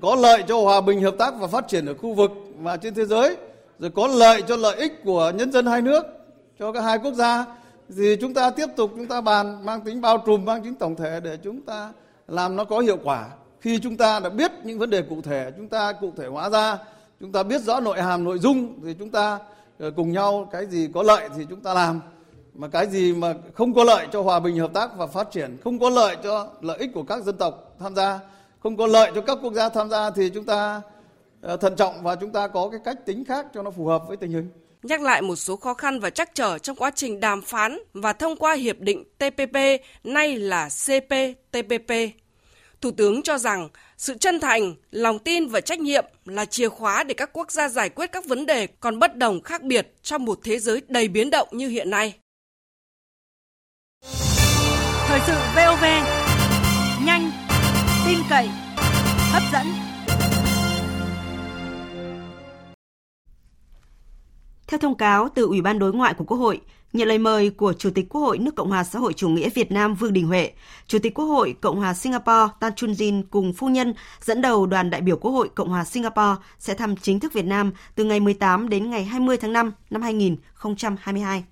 [0.00, 2.94] có lợi cho hòa bình hợp tác và phát triển ở khu vực và trên
[2.94, 3.36] thế giới
[3.80, 6.02] rồi có lợi cho lợi ích của nhân dân hai nước,
[6.58, 7.44] cho các hai quốc gia.
[7.96, 10.96] Thì chúng ta tiếp tục, chúng ta bàn, mang tính bao trùm, mang tính tổng
[10.96, 11.92] thể để chúng ta
[12.28, 13.28] làm nó có hiệu quả.
[13.60, 16.50] Khi chúng ta đã biết những vấn đề cụ thể, chúng ta cụ thể hóa
[16.50, 16.78] ra,
[17.20, 19.38] chúng ta biết rõ nội hàm, nội dung, thì chúng ta
[19.78, 22.00] ờ, cùng nhau cái gì có lợi thì chúng ta làm.
[22.54, 25.56] Mà cái gì mà không có lợi cho hòa bình, hợp tác và phát triển,
[25.64, 28.18] không có lợi cho lợi ích của các dân tộc tham gia,
[28.62, 30.82] không có lợi cho các quốc gia tham gia thì chúng ta
[31.60, 34.16] thận trọng và chúng ta có cái cách tính khác cho nó phù hợp với
[34.16, 34.50] tình hình
[34.82, 38.12] nhắc lại một số khó khăn và trắc trở trong quá trình đàm phán và
[38.12, 39.56] thông qua hiệp định TPP,
[40.04, 41.92] nay là CPTPP.
[42.80, 47.04] Thủ tướng cho rằng sự chân thành, lòng tin và trách nhiệm là chìa khóa
[47.04, 50.24] để các quốc gia giải quyết các vấn đề còn bất đồng khác biệt trong
[50.24, 52.14] một thế giới đầy biến động như hiện nay.
[55.06, 55.84] Thời sự VOV,
[57.06, 57.30] nhanh,
[58.06, 58.48] tin cậy,
[59.32, 59.89] hấp dẫn.
[64.70, 66.60] Theo thông cáo từ Ủy ban Đối ngoại của Quốc hội,
[66.92, 69.48] nhận lời mời của Chủ tịch Quốc hội nước Cộng hòa xã hội chủ nghĩa
[69.48, 70.52] Việt Nam Vương Đình Huệ,
[70.86, 74.66] Chủ tịch Quốc hội Cộng hòa Singapore Tan Chun Jin cùng phu nhân dẫn đầu
[74.66, 78.04] đoàn đại biểu Quốc hội Cộng hòa Singapore sẽ thăm chính thức Việt Nam từ
[78.04, 81.44] ngày 18 đến ngày 20 tháng 5 năm 2022.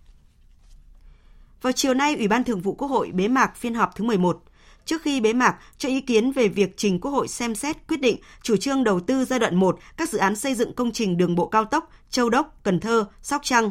[1.63, 4.43] Vào chiều nay, Ủy ban Thường vụ Quốc hội bế mạc phiên họp thứ 11.
[4.89, 8.01] Trước khi bế mạc, cho ý kiến về việc trình Quốc hội xem xét quyết
[8.01, 11.17] định chủ trương đầu tư giai đoạn 1 các dự án xây dựng công trình
[11.17, 13.71] đường bộ cao tốc Châu Đốc, Cần Thơ, Sóc Trăng,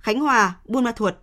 [0.00, 1.14] Khánh Hòa, Buôn Ma Thuột,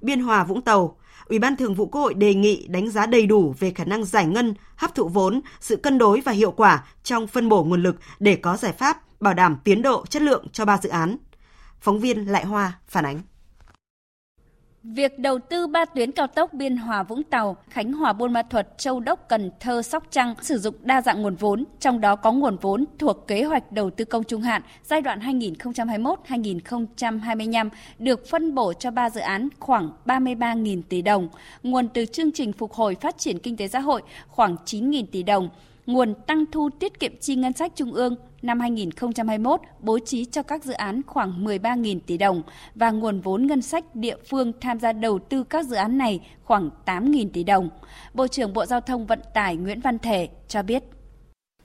[0.00, 3.26] Biên Hòa, Vũng Tàu, Ủy ban Thường vụ Quốc hội đề nghị đánh giá đầy
[3.26, 6.84] đủ về khả năng giải ngân, hấp thụ vốn, sự cân đối và hiệu quả
[7.02, 10.46] trong phân bổ nguồn lực để có giải pháp bảo đảm tiến độ chất lượng
[10.52, 11.16] cho ba dự án.
[11.80, 13.20] Phóng viên Lại Hoa phản ánh.
[14.84, 18.42] Việc đầu tư ba tuyến cao tốc Biên Hòa Vũng Tàu, Khánh Hòa Buôn Ma
[18.42, 22.16] thuật, Châu Đốc Cần Thơ Sóc Trăng sử dụng đa dạng nguồn vốn, trong đó
[22.16, 28.28] có nguồn vốn thuộc kế hoạch đầu tư công trung hạn giai đoạn 2021-2025 được
[28.28, 31.28] phân bổ cho ba dự án khoảng 33.000 tỷ đồng,
[31.62, 35.22] nguồn từ chương trình phục hồi phát triển kinh tế xã hội khoảng 9.000 tỷ
[35.22, 35.48] đồng,
[35.92, 40.42] nguồn tăng thu tiết kiệm chi ngân sách trung ương năm 2021 bố trí cho
[40.42, 42.42] các dự án khoảng 13.000 tỷ đồng
[42.74, 46.20] và nguồn vốn ngân sách địa phương tham gia đầu tư các dự án này
[46.44, 47.68] khoảng 8.000 tỷ đồng.
[48.14, 50.82] Bộ trưởng Bộ Giao thông Vận tải Nguyễn Văn Thể cho biết.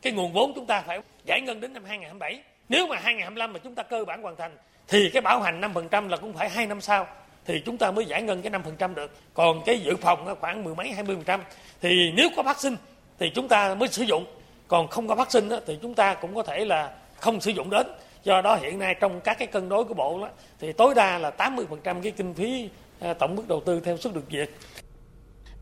[0.02, 2.44] Cái nguồn vốn chúng ta phải giải ngân đến năm 2027.
[2.70, 4.58] Nếu mà 2025 mà chúng ta cơ bản hoàn thành,
[4.88, 7.08] thì cái bảo hành 5% là cũng phải 2 năm sau,
[7.46, 9.12] thì chúng ta mới giải ngân cái 5% được.
[9.34, 10.94] Còn cái dự phòng khoảng mười mấy
[11.26, 11.40] 20%
[11.82, 12.76] thì nếu có phát sinh
[13.20, 14.26] thì chúng ta mới sử dụng.
[14.68, 17.70] Còn không có phát đó, thì chúng ta cũng có thể là không sử dụng
[17.70, 17.88] đến.
[18.24, 21.18] Do đó hiện nay trong các cái cân đối của bộ đó, thì tối đa
[21.18, 24.50] là 80% cái kinh phí à, tổng mức đầu tư theo suất được duyệt.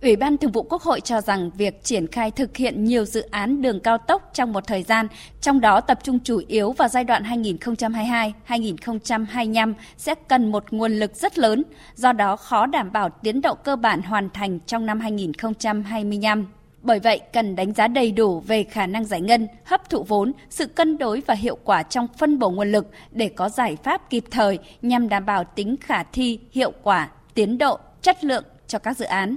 [0.02, 3.22] Ủy ban Thường vụ Quốc hội cho rằng việc triển khai thực hiện nhiều dự
[3.22, 5.08] án đường cao tốc trong một thời gian,
[5.42, 11.16] trong đó tập trung chủ yếu vào giai đoạn 2022-2025 sẽ cần một nguồn lực
[11.16, 11.63] rất lớn,
[11.96, 16.48] do đó khó đảm bảo tiến độ cơ bản hoàn thành trong năm 2025.
[16.84, 20.32] Bởi vậy, cần đánh giá đầy đủ về khả năng giải ngân, hấp thụ vốn,
[20.50, 24.10] sự cân đối và hiệu quả trong phân bổ nguồn lực để có giải pháp
[24.10, 28.80] kịp thời nhằm đảm bảo tính khả thi, hiệu quả, tiến độ, chất lượng cho
[28.80, 29.36] các dự án.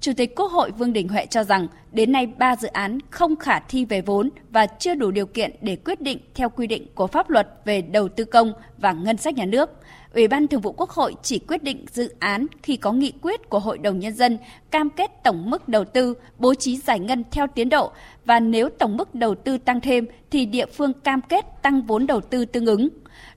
[0.00, 3.36] Chủ tịch Quốc hội Vương Đình Huệ cho rằng đến nay ba dự án không
[3.36, 6.86] khả thi về vốn và chưa đủ điều kiện để quyết định theo quy định
[6.94, 9.70] của pháp luật về đầu tư công và ngân sách nhà nước.
[10.14, 13.48] Ủy ban Thường vụ Quốc hội chỉ quyết định dự án khi có nghị quyết
[13.48, 14.38] của Hội đồng Nhân dân
[14.70, 17.92] cam kết tổng mức đầu tư, bố trí giải ngân theo tiến độ
[18.24, 22.06] và nếu tổng mức đầu tư tăng thêm thì địa phương cam kết tăng vốn
[22.06, 22.88] đầu tư tương ứng.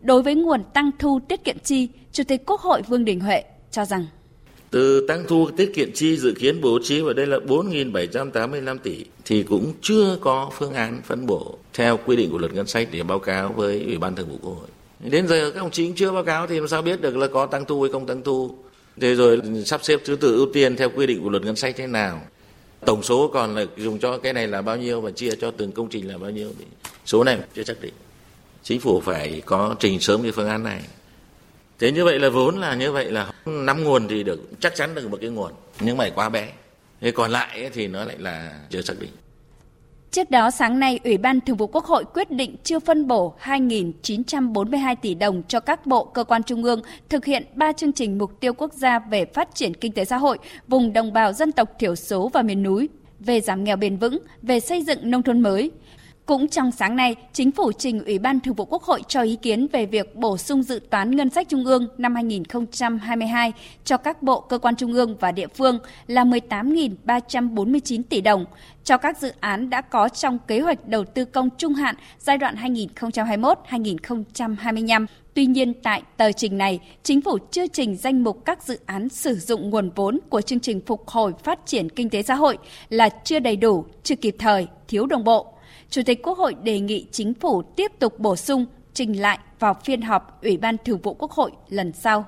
[0.02, 3.44] Đối với nguồn tăng thu tiết kiệm chi, Chủ tịch Quốc hội Vương Đình Huệ
[3.72, 4.06] cho rằng
[4.72, 9.06] từ tăng thu tiết kiệm chi dự kiến bố trí vào đây là 4.785 tỷ
[9.26, 12.88] thì cũng chưa có phương án phân bổ theo quy định của luật ngân sách
[12.92, 14.68] để báo cáo với Ủy ban Thường vụ Quốc hội.
[15.10, 17.28] Đến giờ các ông chí cũng chưa báo cáo thì làm sao biết được là
[17.28, 18.56] có tăng thu hay không tăng thu.
[19.02, 21.76] Thế rồi sắp xếp thứ tự ưu tiên theo quy định của luật ngân sách
[21.78, 22.22] thế nào.
[22.86, 25.72] Tổng số còn là dùng cho cái này là bao nhiêu và chia cho từng
[25.72, 26.52] công trình là bao nhiêu.
[27.06, 27.94] Số này chưa xác định.
[28.64, 30.82] Chính phủ phải có trình sớm cái phương án này.
[31.80, 34.96] Thế như vậy là vốn là như vậy là năm nguồn thì được, chắc chắn
[34.96, 36.50] được một cái nguồn, nhưng mà quá bé.
[37.02, 39.12] Thế còn lại thì nó lại là chưa xác định.
[40.16, 43.36] Trước đó sáng nay, Ủy ban Thường vụ Quốc hội quyết định chưa phân bổ
[43.44, 48.18] 2.942 tỷ đồng cho các bộ cơ quan trung ương thực hiện 3 chương trình
[48.18, 51.52] mục tiêu quốc gia về phát triển kinh tế xã hội vùng đồng bào dân
[51.52, 55.24] tộc thiểu số và miền núi, về giảm nghèo bền vững, về xây dựng nông
[55.24, 55.72] thôn mới.
[56.26, 59.36] Cũng trong sáng nay, Chính phủ trình Ủy ban Thường vụ Quốc hội cho ý
[59.36, 64.24] kiến về việc bổ sung dự toán ngân sách trung ương năm 2022 cho các
[64.24, 68.46] bộ cơ quan trung ương và địa phương là 18.349 tỷ đồng
[68.84, 72.38] cho các dự án đã có trong kế hoạch đầu tư công trung hạn giai
[72.38, 75.06] đoạn 2021-2025.
[75.34, 79.10] Tuy nhiên, tại tờ trình này, chính phủ chưa trình danh mục các dự án
[79.10, 82.58] sử dụng nguồn vốn của chương trình phục hồi phát triển kinh tế xã hội
[82.90, 85.55] là chưa đầy đủ, chưa kịp thời, thiếu đồng bộ.
[85.90, 89.74] Chủ tịch Quốc hội đề nghị chính phủ tiếp tục bổ sung, trình lại vào
[89.84, 92.26] phiên họp Ủy ban Thường vụ Quốc hội lần sau.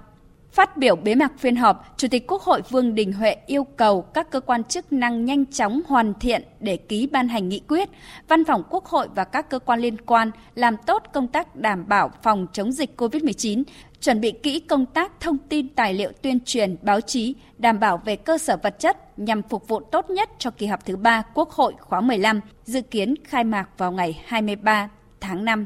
[0.57, 4.01] Phát biểu bế mạc phiên họp, Chủ tịch Quốc hội Vương Đình Huệ yêu cầu
[4.01, 7.89] các cơ quan chức năng nhanh chóng hoàn thiện để ký ban hành nghị quyết.
[8.27, 11.87] Văn phòng Quốc hội và các cơ quan liên quan làm tốt công tác đảm
[11.87, 13.63] bảo phòng chống dịch COVID-19,
[14.01, 18.01] chuẩn bị kỹ công tác thông tin tài liệu tuyên truyền, báo chí, đảm bảo
[18.05, 21.23] về cơ sở vật chất nhằm phục vụ tốt nhất cho kỳ họp thứ ba
[21.33, 24.89] Quốc hội khóa 15, dự kiến khai mạc vào ngày 23
[25.19, 25.65] tháng 5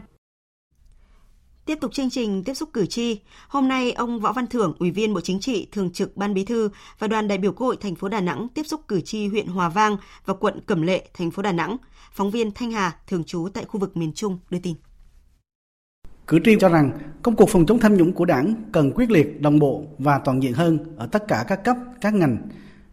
[1.65, 4.91] Tiếp tục chương trình tiếp xúc cử tri, hôm nay ông Võ Văn Thưởng, Ủy
[4.91, 6.69] viên Bộ Chính trị, Thường trực Ban Bí thư
[7.00, 9.47] và đoàn đại biểu Quốc hội thành phố Đà Nẵng tiếp xúc cử tri huyện
[9.47, 11.78] Hòa Vang và quận Cẩm Lệ, thành phố Đà Nẵng.
[12.12, 14.76] Phóng viên Thanh Hà, thường trú tại khu vực miền Trung đưa tin.
[16.28, 16.91] Cử tri cho rằng
[17.24, 20.43] công cuộc phòng chống tham nhũng của Đảng cần quyết liệt, đồng bộ và toàn
[20.43, 22.38] diện hơn ở tất cả các cấp, các ngành.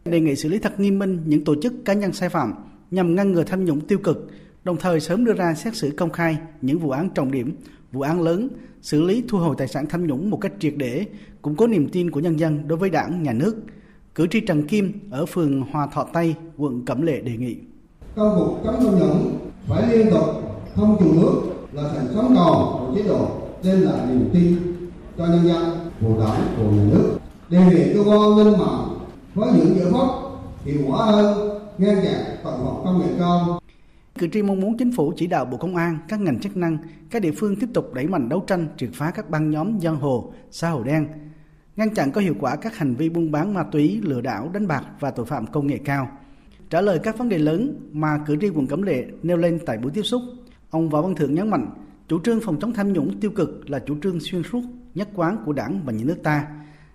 [0.05, 2.55] Đề nghị xử lý thật nghiêm minh những tổ chức cá nhân sai phạm
[2.91, 4.31] nhằm ngăn ngừa tham nhũng tiêu cực,
[4.65, 7.57] đồng thời sớm đưa ra xét xử công khai những vụ án trọng điểm
[7.93, 8.49] vụ án lớn,
[8.83, 11.07] xử lý thu hồi tài sản tham nhũng một cách triệt để,
[11.43, 13.57] củng cố niềm tin của nhân dân đối với đảng, nhà nước.
[14.15, 17.57] Cử tri Trần Kim ở phường Hòa Thọ Tây, quận Cẩm Lệ đề nghị.
[18.17, 20.25] Công cuộc chống tham nhũng phải liên tục,
[20.75, 23.29] không chùn bước là thành sống còn của chế độ,
[23.65, 24.57] đem lại niềm tin
[25.19, 25.65] cho nhân dân,
[26.01, 27.19] của đảng, của nhà nước.
[27.49, 28.99] Đề nghị cơ quan linh mạng
[29.37, 30.09] có những giải pháp
[30.65, 33.61] hiệu quả hơn, ngăn chặn tội phạm công nghệ cao
[34.19, 36.79] Cử tri mong muốn chính phủ chỉ đạo Bộ Công an, các ngành chức năng,
[37.11, 39.97] các địa phương tiếp tục đẩy mạnh đấu tranh triệt phá các băng nhóm giang
[39.97, 41.07] hồ, xã hội đen,
[41.77, 44.67] ngăn chặn có hiệu quả các hành vi buôn bán ma túy, lừa đảo, đánh
[44.67, 46.09] bạc và tội phạm công nghệ cao.
[46.71, 49.79] Trả lời các vấn đề lớn mà cử tri quận Cẩm Lệ nêu lên tại
[49.79, 50.23] buổi tiếp xúc,
[50.71, 51.71] ông Võ Văn Thượng nhấn mạnh,
[52.09, 54.63] chủ trương phòng chống tham nhũng tiêu cực là chủ trương xuyên suốt,
[54.95, 56.47] nhất quán của Đảng và nhà nước ta.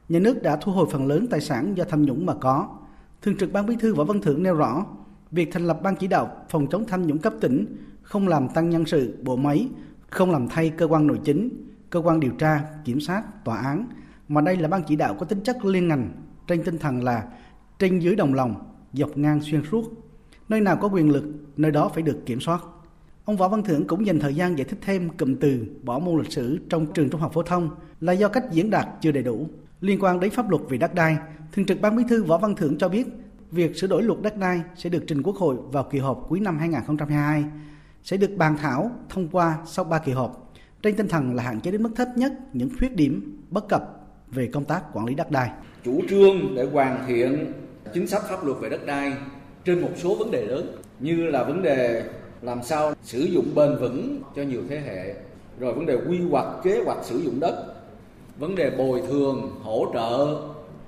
[0.10, 2.68] Nhà nước đã thu hồi phần lớn tài sản do tham nhũng mà có.
[3.22, 4.86] Thường trực Ban Bí thư Võ Văn Thượng nêu rõ,
[5.34, 7.65] Việc thành lập ban chỉ đạo phòng chống tham nhũng cấp tỉnh
[8.02, 9.67] không làm tăng nhân sự, bộ máy,
[10.10, 11.50] không làm thay cơ quan nội chính,
[11.89, 13.88] cơ quan điều tra, kiểm sát, tòa án,
[14.28, 16.12] mà đây là ban chỉ đạo có tính chất liên ngành,
[16.48, 17.24] trên tinh thần là
[17.80, 18.56] trên dưới đồng lòng,
[18.93, 19.84] dọc ngang xuyên suốt.
[20.50, 21.24] Nơi nào có quyền lực,
[21.58, 22.63] nơi đó phải được kiểm soát.
[23.26, 26.22] Ông Võ Văn Thưởng cũng dành thời gian giải thích thêm cụm từ bỏ môn
[26.22, 27.69] lịch sử trong trường trung học phổ thông
[28.02, 29.48] là do cách diễn đạt chưa đầy đủ.
[29.82, 31.17] Liên quan đến pháp luật về đất đai,
[31.52, 33.08] Thường trực Ban Bí thư Võ Văn Thưởng cho biết
[33.54, 36.39] việc sửa đổi luật đất đai sẽ được trình Quốc hội vào kỳ họp cuối
[36.39, 37.44] năm 2022,
[38.04, 41.62] sẽ được bàn thảo thông qua sau 3 kỳ họp, trên tinh thần là hạn
[41.62, 43.84] chế đến mức thấp nhất những khuyết điểm bất cập
[44.28, 45.50] về công tác quản lý đất đai.
[45.86, 47.54] Chủ trương để hoàn thiện
[47.94, 49.13] chính sách pháp luật về đất đai
[49.66, 52.04] trên một số vấn đề lớn như là vấn đề
[52.42, 55.16] làm sao sử dụng bền vững cho nhiều thế hệ,
[55.60, 57.76] rồi vấn đề quy hoạch kế hoạch sử dụng đất,
[58.39, 60.42] vấn đề bồi thường, hỗ trợ,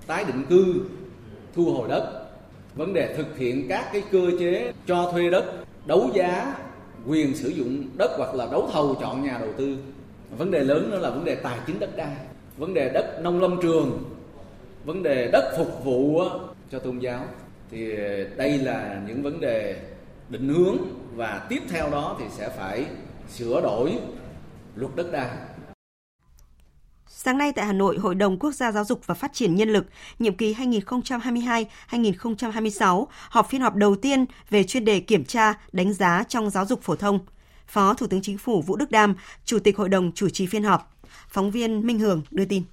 [0.07, 0.75] tái định cư,
[1.55, 2.24] thu hồi đất
[2.75, 5.45] vấn đề thực hiện các cái cơ chế cho thuê đất,
[5.85, 6.55] đấu giá
[7.07, 9.77] quyền sử dụng đất hoặc là đấu thầu chọn nhà đầu tư.
[10.37, 12.15] Vấn đề lớn đó là vấn đề tài chính đất đai,
[12.57, 14.03] vấn đề đất nông lâm trường,
[14.85, 16.21] vấn đề đất phục vụ
[16.71, 17.21] cho tôn giáo.
[17.71, 17.95] Thì
[18.35, 19.75] đây là những vấn đề
[20.29, 20.77] định hướng
[21.15, 22.85] và tiếp theo đó thì sẽ phải
[23.29, 23.91] sửa đổi
[24.75, 25.29] luật đất đai.
[27.17, 29.69] Sáng nay tại Hà Nội, Hội đồng Quốc gia Giáo dục và Phát triển Nhân
[29.69, 29.85] lực
[30.19, 36.23] nhiệm kỳ 2022-2026 họp phiên họp đầu tiên về chuyên đề kiểm tra, đánh giá
[36.27, 37.19] trong giáo dục phổ thông.
[37.67, 40.63] Phó Thủ tướng Chính phủ Vũ Đức Đam, Chủ tịch Hội đồng chủ trì phiên
[40.63, 40.97] họp.
[41.27, 42.63] Phóng viên Minh Hường đưa tin.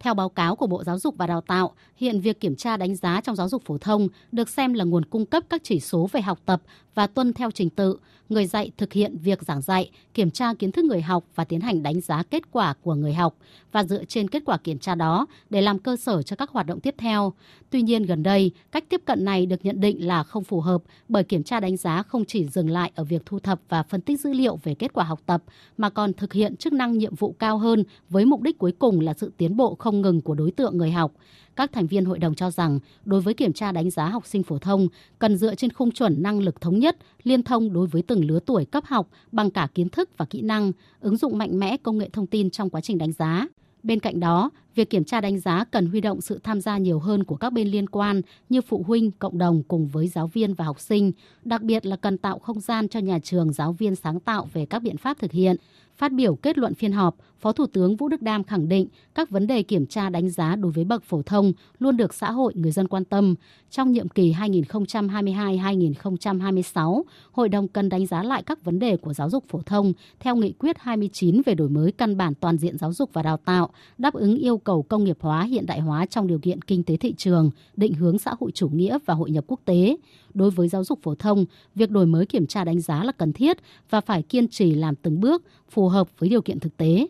[0.00, 2.96] Theo báo cáo của Bộ Giáo dục và Đào tạo, hiện việc kiểm tra đánh
[2.96, 6.08] giá trong giáo dục phổ thông được xem là nguồn cung cấp các chỉ số
[6.12, 6.62] về học tập
[6.94, 7.98] và tuân theo trình tự,
[8.28, 11.60] người dạy thực hiện việc giảng dạy, kiểm tra kiến thức người học và tiến
[11.60, 13.36] hành đánh giá kết quả của người học
[13.72, 16.66] và dựa trên kết quả kiểm tra đó để làm cơ sở cho các hoạt
[16.66, 17.32] động tiếp theo.
[17.70, 20.82] Tuy nhiên gần đây, cách tiếp cận này được nhận định là không phù hợp
[21.08, 24.00] bởi kiểm tra đánh giá không chỉ dừng lại ở việc thu thập và phân
[24.00, 25.42] tích dữ liệu về kết quả học tập
[25.76, 29.00] mà còn thực hiện chức năng nhiệm vụ cao hơn với mục đích cuối cùng
[29.00, 31.12] là sự tiến bộ không ngừng của đối tượng người học.
[31.58, 34.42] Các thành viên hội đồng cho rằng, đối với kiểm tra đánh giá học sinh
[34.42, 34.88] phổ thông,
[35.18, 38.38] cần dựa trên khung chuẩn năng lực thống nhất, liên thông đối với từng lứa
[38.46, 41.98] tuổi cấp học bằng cả kiến thức và kỹ năng, ứng dụng mạnh mẽ công
[41.98, 43.46] nghệ thông tin trong quá trình đánh giá.
[43.82, 46.98] Bên cạnh đó, việc kiểm tra đánh giá cần huy động sự tham gia nhiều
[46.98, 50.54] hơn của các bên liên quan như phụ huynh, cộng đồng cùng với giáo viên
[50.54, 51.12] và học sinh,
[51.44, 54.66] đặc biệt là cần tạo không gian cho nhà trường giáo viên sáng tạo về
[54.66, 55.56] các biện pháp thực hiện.
[55.96, 59.30] Phát biểu kết luận phiên họp, Phó Thủ tướng Vũ Đức Đam khẳng định các
[59.30, 62.52] vấn đề kiểm tra đánh giá đối với bậc phổ thông luôn được xã hội
[62.56, 63.34] người dân quan tâm.
[63.70, 67.02] Trong nhiệm kỳ 2022-2026,
[67.32, 70.36] Hội đồng cần đánh giá lại các vấn đề của giáo dục phổ thông theo
[70.36, 73.70] nghị quyết 29 về đổi mới căn bản toàn diện giáo dục và đào tạo,
[73.98, 76.96] đáp ứng yêu cầu công nghiệp hóa hiện đại hóa trong điều kiện kinh tế
[76.96, 79.96] thị trường, định hướng xã hội chủ nghĩa và hội nhập quốc tế.
[80.34, 81.44] Đối với giáo dục phổ thông,
[81.74, 83.56] việc đổi mới kiểm tra đánh giá là cần thiết
[83.90, 87.06] và phải kiên trì làm từng bước phù hợp với điều kiện thực tế.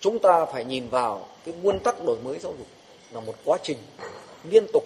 [0.00, 2.66] Chúng ta phải nhìn vào cái nguyên tắc đổi mới giáo dục
[3.12, 3.78] là một quá trình
[4.50, 4.84] liên tục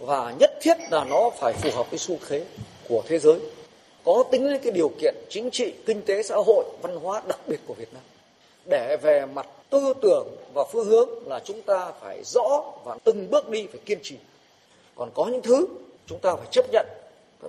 [0.00, 2.46] và nhất thiết là nó phải phù hợp với xu thế
[2.88, 3.40] của thế giới.
[4.04, 7.40] Có tính đến cái điều kiện chính trị kinh tế xã hội văn hóa đặc
[7.48, 8.02] biệt của việt nam
[8.68, 13.30] để về mặt tư tưởng và phương hướng là chúng ta phải rõ và từng
[13.30, 14.16] bước đi phải kiên trì
[14.94, 15.66] còn có những thứ
[16.06, 16.86] chúng ta phải chấp nhận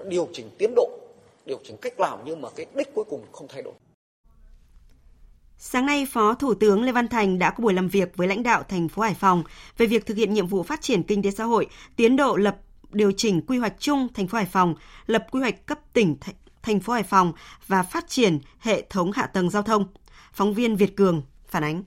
[0.06, 0.90] điều chỉnh tiến độ
[1.46, 3.74] điều chỉnh cách làm nhưng mà cái đích cuối cùng không thay đổi
[5.62, 8.44] Sáng nay, Phó Thủ tướng Lê Văn Thành đã có buổi làm việc với lãnh
[8.44, 9.44] đạo thành phố Hải Phòng
[9.78, 12.58] về việc thực hiện nhiệm vụ phát triển kinh tế xã hội, tiến độ lập
[12.92, 16.18] điều chỉnh quy hoạch chung thành phố Hải Phòng, lập quy hoạch cấp tỉnh
[16.62, 17.34] thành phố Hải Phòng
[17.68, 19.86] và phát triển hệ thống hạ tầng giao thông.
[20.34, 21.84] Phóng viên Việt Cường phản ánh.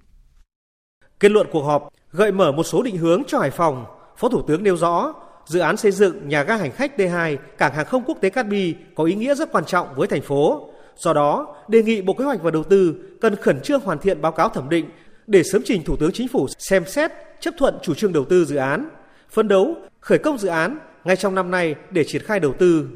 [1.21, 3.87] Kết luận cuộc họp gợi mở một số định hướng cho Hải Phòng,
[4.17, 5.15] Phó Thủ tướng nêu rõ
[5.47, 8.49] dự án xây dựng nhà ga hành khách D2 cảng hàng không quốc tế Cát
[8.49, 12.15] Bi có ý nghĩa rất quan trọng với thành phố Do đó, đề nghị Bộ
[12.15, 14.91] Kế hoạch và Đầu tư cần khẩn trương hoàn thiện báo cáo thẩm định
[15.27, 18.45] để sớm trình Thủ tướng Chính phủ xem xét chấp thuận chủ trương đầu tư
[18.45, 18.89] dự án,
[19.31, 22.89] phân đấu khởi công dự án ngay trong năm nay để triển khai đầu tư.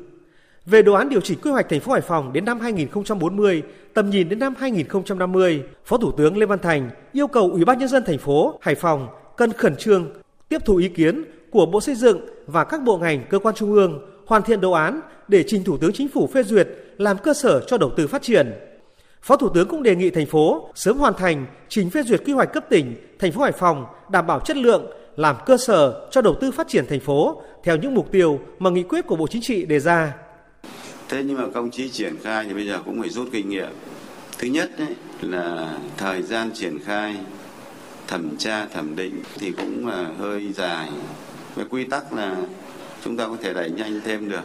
[0.66, 3.62] Về đồ án điều chỉnh quy hoạch thành phố Hải Phòng đến năm 2040,
[3.94, 7.78] tầm nhìn đến năm 2050, Phó Thủ tướng Lê Văn Thành yêu cầu Ủy ban
[7.78, 10.10] nhân dân thành phố Hải Phòng cần khẩn trương
[10.48, 13.72] tiếp thu ý kiến của Bộ Xây dựng và các bộ ngành cơ quan trung
[13.72, 17.34] ương hoàn thiện đồ án để trình Thủ tướng Chính phủ phê duyệt làm cơ
[17.34, 18.54] sở cho đầu tư phát triển.
[19.22, 22.32] Phó Thủ tướng cũng đề nghị thành phố sớm hoàn thành trình phê duyệt quy
[22.32, 24.86] hoạch cấp tỉnh thành phố Hải Phòng đảm bảo chất lượng,
[25.16, 28.70] làm cơ sở cho đầu tư phát triển thành phố theo những mục tiêu mà
[28.70, 30.14] nghị quyết của Bộ Chính trị đề ra.
[31.08, 33.70] Thế nhưng mà công chí triển khai thì bây giờ cũng phải rút kinh nghiệm.
[34.38, 37.16] Thứ nhất ấy, là thời gian triển khai
[38.06, 40.88] thẩm tra thẩm định thì cũng là hơi dài.
[41.56, 42.36] Về quy tắc là
[43.04, 44.44] chúng ta có thể đẩy nhanh thêm được.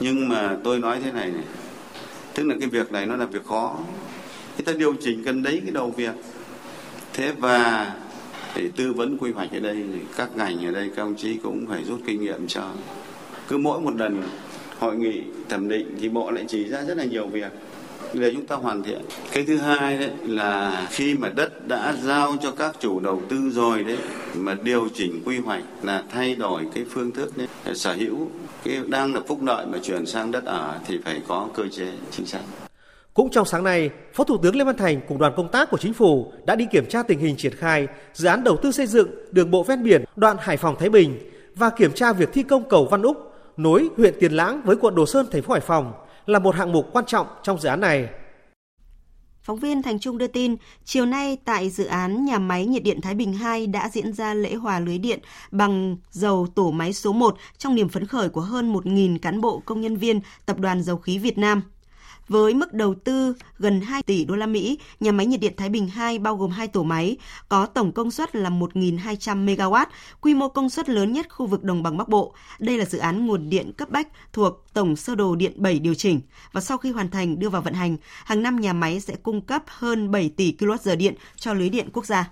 [0.00, 1.44] Nhưng mà tôi nói thế này này,
[2.34, 3.78] tức là cái việc này nó là việc khó
[4.56, 6.14] thì ta điều chỉnh cần đấy cái đầu việc
[7.12, 7.92] thế và
[8.56, 11.38] để tư vấn quy hoạch ở đây thì các ngành ở đây các ông chí
[11.42, 12.72] cũng phải rút kinh nghiệm cho
[13.48, 14.22] cứ mỗi một lần
[14.78, 17.52] hội nghị thẩm định thì bộ lại chỉ ra rất là nhiều việc.
[18.12, 19.00] Để chúng ta hoàn thiện.
[19.32, 23.50] Cái thứ hai đấy là khi mà đất đã giao cho các chủ đầu tư
[23.50, 23.98] rồi đấy
[24.34, 28.28] mà điều chỉnh quy hoạch là thay đổi cái phương thức đấy sở hữu
[28.64, 31.86] cái đang là phúc lợi mà chuyển sang đất ở thì phải có cơ chế
[32.10, 32.42] chính sách
[33.18, 35.78] cũng trong sáng nay, Phó Thủ tướng Lê Văn Thành cùng đoàn công tác của
[35.78, 38.86] Chính phủ đã đi kiểm tra tình hình triển khai dự án đầu tư xây
[38.86, 41.18] dựng đường bộ ven biển đoạn Hải Phòng Thái Bình
[41.54, 43.27] và kiểm tra việc thi công cầu Văn Úc
[43.58, 45.92] nối huyện Tiền Lãng với quận Đồ Sơn thành phố Hải Phòng
[46.26, 48.08] là một hạng mục quan trọng trong dự án này.
[49.42, 53.00] Phóng viên Thành Trung đưa tin, chiều nay tại dự án nhà máy nhiệt điện
[53.00, 57.12] Thái Bình 2 đã diễn ra lễ hòa lưới điện bằng dầu tổ máy số
[57.12, 60.82] 1 trong niềm phấn khởi của hơn 1.000 cán bộ công nhân viên Tập đoàn
[60.82, 61.62] Dầu khí Việt Nam.
[62.28, 65.68] Với mức đầu tư gần 2 tỷ đô la Mỹ, nhà máy nhiệt điện Thái
[65.68, 67.16] Bình 2 bao gồm 2 tổ máy,
[67.48, 69.86] có tổng công suất là 1.200 MW,
[70.20, 72.34] quy mô công suất lớn nhất khu vực đồng bằng Bắc Bộ.
[72.58, 75.94] Đây là dự án nguồn điện cấp bách thuộc Tổng sơ đồ điện 7 điều
[75.94, 76.20] chỉnh
[76.52, 79.40] và sau khi hoàn thành đưa vào vận hành, hàng năm nhà máy sẽ cung
[79.40, 82.30] cấp hơn 7 tỷ kWh điện cho lưới điện quốc gia.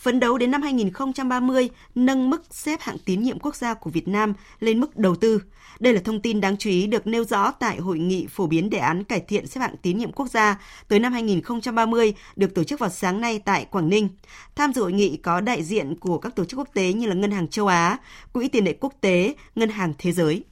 [0.00, 4.08] Phấn đấu đến năm 2030, nâng mức xếp hạng tín nhiệm quốc gia của Việt
[4.08, 5.42] Nam lên mức đầu tư.
[5.80, 8.70] Đây là thông tin đáng chú ý được nêu rõ tại hội nghị phổ biến
[8.70, 12.64] đề án cải thiện xếp hạng tín nhiệm quốc gia tới năm 2030 được tổ
[12.64, 14.08] chức vào sáng nay tại Quảng Ninh.
[14.56, 17.14] Tham dự hội nghị có đại diện của các tổ chức quốc tế như là
[17.14, 17.98] Ngân hàng châu Á,
[18.32, 20.44] Quỹ tiền tệ quốc tế, Ngân hàng Thế giới.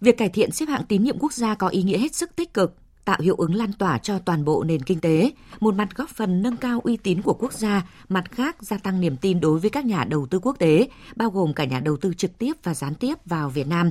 [0.00, 2.54] Việc cải thiện xếp hạng tín nhiệm quốc gia có ý nghĩa hết sức tích
[2.54, 2.74] cực,
[3.04, 6.42] tạo hiệu ứng lan tỏa cho toàn bộ nền kinh tế, một mặt góp phần
[6.42, 9.70] nâng cao uy tín của quốc gia, mặt khác gia tăng niềm tin đối với
[9.70, 12.74] các nhà đầu tư quốc tế, bao gồm cả nhà đầu tư trực tiếp và
[12.74, 13.90] gián tiếp vào Việt Nam.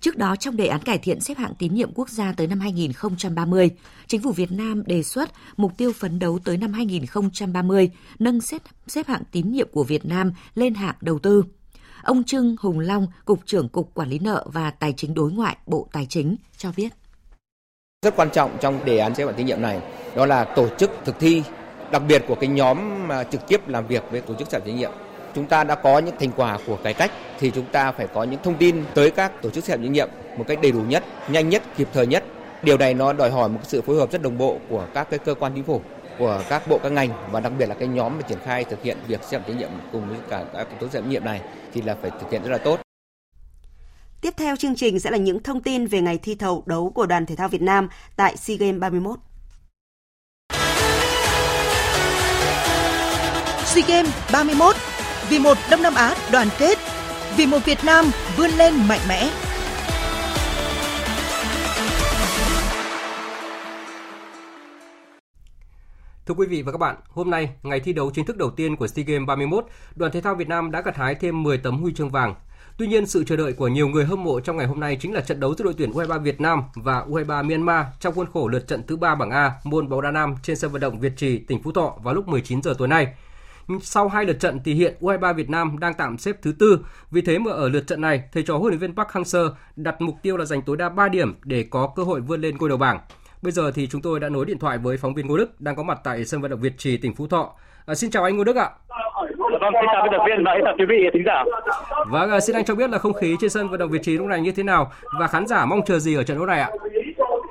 [0.00, 2.60] Trước đó, trong đề án cải thiện xếp hạng tín nhiệm quốc gia tới năm
[2.60, 3.70] 2030,
[4.06, 8.62] chính phủ Việt Nam đề xuất mục tiêu phấn đấu tới năm 2030 nâng xếp,
[8.86, 11.44] xếp hạng tín nhiệm của Việt Nam lên hạng đầu tư.
[12.02, 15.56] Ông Trương Hùng Long, Cục trưởng Cục Quản lý nợ và Tài chính đối ngoại
[15.66, 16.92] Bộ Tài chính cho biết.
[18.06, 19.80] Rất quan trọng trong đề án xét bản tín nhiệm này
[20.14, 21.42] đó là tổ chức thực thi,
[21.90, 24.66] đặc biệt của cái nhóm mà trực tiếp làm việc với tổ chức xếp hạng
[24.66, 24.90] tín nhiệm.
[25.34, 28.24] Chúng ta đã có những thành quả của cải cách thì chúng ta phải có
[28.24, 30.80] những thông tin tới các tổ chức xếp hạng tín nhiệm một cách đầy đủ
[30.80, 32.24] nhất, nhanh nhất, kịp thời nhất.
[32.62, 35.18] Điều này nó đòi hỏi một sự phối hợp rất đồng bộ của các cái
[35.18, 35.80] cơ quan chính phủ
[36.18, 38.82] của các bộ các ngành và đặc biệt là cái nhóm mà triển khai thực
[38.82, 41.40] hiện việc xem tín nhiệm cùng với cả các tổ chức xếp tín nhiệm này
[41.74, 42.80] thì là phải thực hiện rất là tốt.
[44.22, 47.06] Tiếp theo chương trình sẽ là những thông tin về ngày thi thầu đấu của
[47.06, 49.18] đoàn thể thao Việt Nam tại SEA Games 31.
[53.64, 54.76] SEA Games 31
[55.28, 56.78] vì một Đông Nam Á đoàn kết,
[57.36, 58.04] vì một Việt Nam
[58.36, 59.30] vươn lên mạnh mẽ.
[66.26, 68.76] Thưa quý vị và các bạn, hôm nay, ngày thi đấu chính thức đầu tiên
[68.76, 69.64] của SEA Games 31,
[69.94, 72.34] đoàn thể thao Việt Nam đã gặt hái thêm 10 tấm huy chương vàng.
[72.76, 75.14] Tuy nhiên, sự chờ đợi của nhiều người hâm mộ trong ngày hôm nay chính
[75.14, 78.48] là trận đấu giữa đội tuyển U23 Việt Nam và U23 Myanmar trong khuôn khổ
[78.48, 81.12] lượt trận thứ ba bảng A môn bóng đá nam trên sân vận động Việt
[81.16, 83.14] Trì, tỉnh Phú Thọ vào lúc 19 giờ tối nay.
[83.80, 86.78] Sau hai lượt trận thì hiện U23 Việt Nam đang tạm xếp thứ tư.
[87.10, 90.00] Vì thế mà ở lượt trận này, thầy trò huấn luyện viên Park Hang-seo đặt
[90.00, 92.68] mục tiêu là giành tối đa 3 điểm để có cơ hội vươn lên ngôi
[92.68, 93.00] đầu bảng.
[93.42, 95.76] Bây giờ thì chúng tôi đã nối điện thoại với phóng viên Ngô Đức đang
[95.76, 97.54] có mặt tại sân vận động Việt Trì, tỉnh Phú Thọ.
[97.86, 98.70] À, xin chào anh Ngô Đức ạ.
[98.88, 101.44] Ờ, Vâng, xin chào biên tập viên và chào quý vị thính giả.
[102.10, 104.18] Vâng, à, xin anh cho biết là không khí trên sân vận động Việt Trì
[104.18, 104.90] lúc này như thế nào
[105.20, 106.68] và khán giả mong chờ gì ở trận đấu này ạ?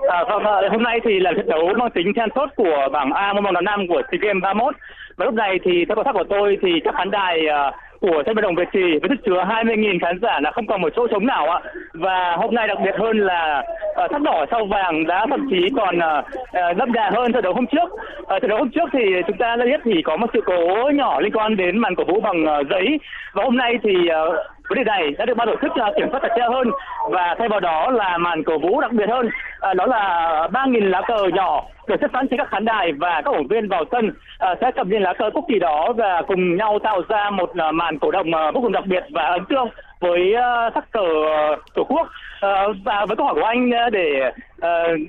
[0.10, 3.34] À, vâng, hôm nay thì là trận đấu mang tính then chốt của bảng A
[3.34, 4.76] môn bóng đá nam của SEA Games 31
[5.18, 8.24] và lúc này thì theo quan sát của tôi thì các khán đài uh, của
[8.26, 10.94] sân vận động Việt Trì với sức chứa 20.000 khán giả là không còn một
[10.96, 11.60] chỗ trống nào ạ.
[11.94, 13.64] Và hôm nay đặc biệt hơn là
[13.96, 17.44] ờ, uh, sắc đỏ sau vàng đã thậm chí còn uh, đậm đà hơn trận
[17.44, 17.90] đấu hôm trước.
[18.22, 20.92] Uh, trận đấu hôm trước thì chúng ta đã biết thì có một sự cố
[20.94, 23.00] nhỏ liên quan đến màn cổ vũ bằng uh, giấy
[23.34, 23.96] và hôm nay thì
[24.30, 24.36] uh,
[24.72, 26.72] vấn đề này đã được ban tổ chức à, kiểm soát chặt chẽ hơn
[27.10, 30.04] và thay vào đó là màn cổ vũ đặc biệt hơn à, đó là
[30.52, 33.68] 3.000 lá cờ nhỏ được xếp sẵn trên các khán đài và các ủng viên
[33.68, 37.02] vào sân à, sẽ cầm lên lá cờ quốc kỳ đó và cùng nhau tạo
[37.10, 39.70] ra một à, màn cổ động à, vô cùng đặc biệt và ấn tượng
[40.00, 42.08] với uh, sắc cờ uh, tổ quốc
[42.46, 45.00] uh, và với câu hỏi của anh uh, để uh,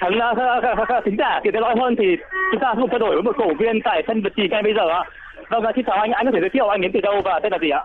[0.00, 2.16] khán uh, thính giả thì theo hơn thì
[2.52, 4.74] chúng ta cùng trao đổi với một cổ viên tại sân vật trì ngay bây
[4.74, 5.04] giờ ạ.
[5.48, 7.52] Vâng, xin chào anh, anh có thể giới thiệu anh đến từ đâu và tên
[7.52, 7.80] là gì ạ?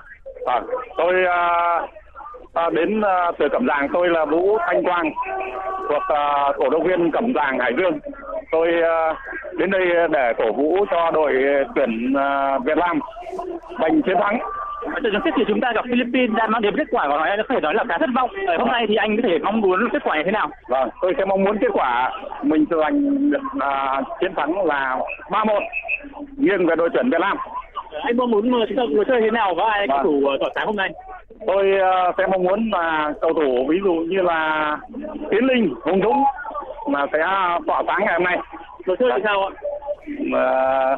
[0.46, 0.62] À,
[0.98, 1.90] tôi uh,
[2.54, 5.12] À, đến uh, từ Cẩm Giàng tôi là Vũ Thanh Quang
[5.90, 8.00] thuộc uh, cổ động viên Cẩm Giàng Hải Dương.
[8.52, 9.18] Tôi uh,
[9.58, 11.34] đến đây để cổ vũ cho đội
[11.76, 13.00] tuyển uh, Việt Nam
[13.82, 14.40] giành chiến thắng.
[15.04, 17.30] Trận chung kết thì chúng ta gặp Philippines đã mang đến kết quả của nói
[17.38, 18.30] có thể nói là khá thất vọng.
[18.48, 20.50] Ở hôm nay thì anh có thể mong muốn kết quả như thế nào?
[20.70, 22.12] Vâng, tôi sẽ mong muốn kết quả
[22.42, 24.98] mình giành được uh, chiến thắng là
[25.30, 25.62] 3-1
[26.38, 27.38] nghiêng về đội tuyển Việt Nam.
[28.04, 30.76] Anh mong muốn ta người chơi thế nào với ai cầu thủ tỏa sáng hôm
[30.76, 30.90] nay?
[31.48, 34.78] tôi uh, sẽ mong muốn là cầu thủ ví dụ như là
[35.32, 36.24] tiến linh hùng dũng
[36.94, 37.20] là sẽ
[37.68, 38.38] tỏa sáng ngày hôm nay.
[38.86, 39.50] Đội chơi thì sao ạ?
[40.20, 40.98] Mà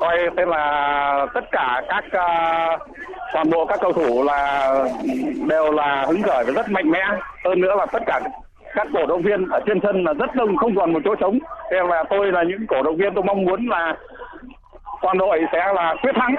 [0.00, 2.80] coi thế là tất cả các uh,
[3.32, 4.72] toàn bộ các cầu thủ là
[5.48, 7.04] đều là hứng khởi và rất mạnh mẽ.
[7.44, 8.20] Hơn nữa là tất cả
[8.74, 11.38] các cổ động viên ở trên sân là rất đông không còn một chỗ trống.
[11.70, 13.96] Thế là tôi là những cổ động viên tôi mong muốn là
[15.02, 16.34] toàn đội sẽ là quyết thắng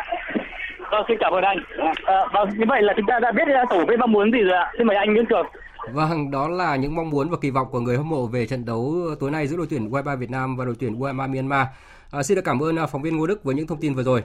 [0.91, 1.57] Vâng, xin cảm ơn anh.
[2.05, 4.57] À, vâng, như vậy là chúng ta đã biết tổ viên mong muốn gì rồi
[4.57, 4.72] ạ.
[4.78, 5.45] Xin mời anh Nguyễn Cường.
[5.93, 8.66] Vâng, đó là những mong muốn và kỳ vọng của người hâm mộ về trận
[8.66, 11.68] đấu tối nay giữa đội tuyển U23 Việt Nam và đội tuyển U23 Myanmar.
[12.12, 14.24] À, xin được cảm ơn phóng viên Ngô Đức với những thông tin vừa rồi.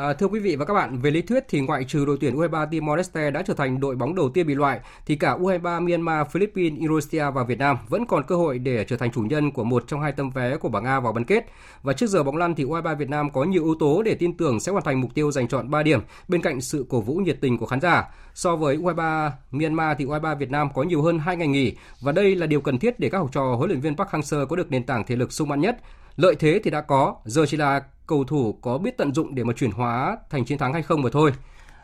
[0.00, 2.36] À, thưa quý vị và các bạn, về lý thuyết thì ngoại trừ đội tuyển
[2.36, 5.82] U23 Timor Leste đã trở thành đội bóng đầu tiên bị loại, thì cả U23
[5.82, 9.50] Myanmar, Philippines, Indonesia và Việt Nam vẫn còn cơ hội để trở thành chủ nhân
[9.50, 11.46] của một trong hai tấm vé của bảng A vào bán kết.
[11.82, 14.36] Và trước giờ bóng lăn thì U23 Việt Nam có nhiều yếu tố để tin
[14.36, 17.14] tưởng sẽ hoàn thành mục tiêu giành chọn 3 điểm bên cạnh sự cổ vũ
[17.14, 18.04] nhiệt tình của khán giả.
[18.34, 22.12] So với U23 Myanmar thì U23 Việt Nam có nhiều hơn 2 ngày nghỉ và
[22.12, 24.56] đây là điều cần thiết để các học trò huấn luyện viên Park Hang-seo có
[24.56, 25.78] được nền tảng thể lực sung mãn nhất.
[26.18, 29.44] Lợi thế thì đã có, giờ chỉ là cầu thủ có biết tận dụng để
[29.44, 31.32] mà chuyển hóa thành chiến thắng hay không mà thôi.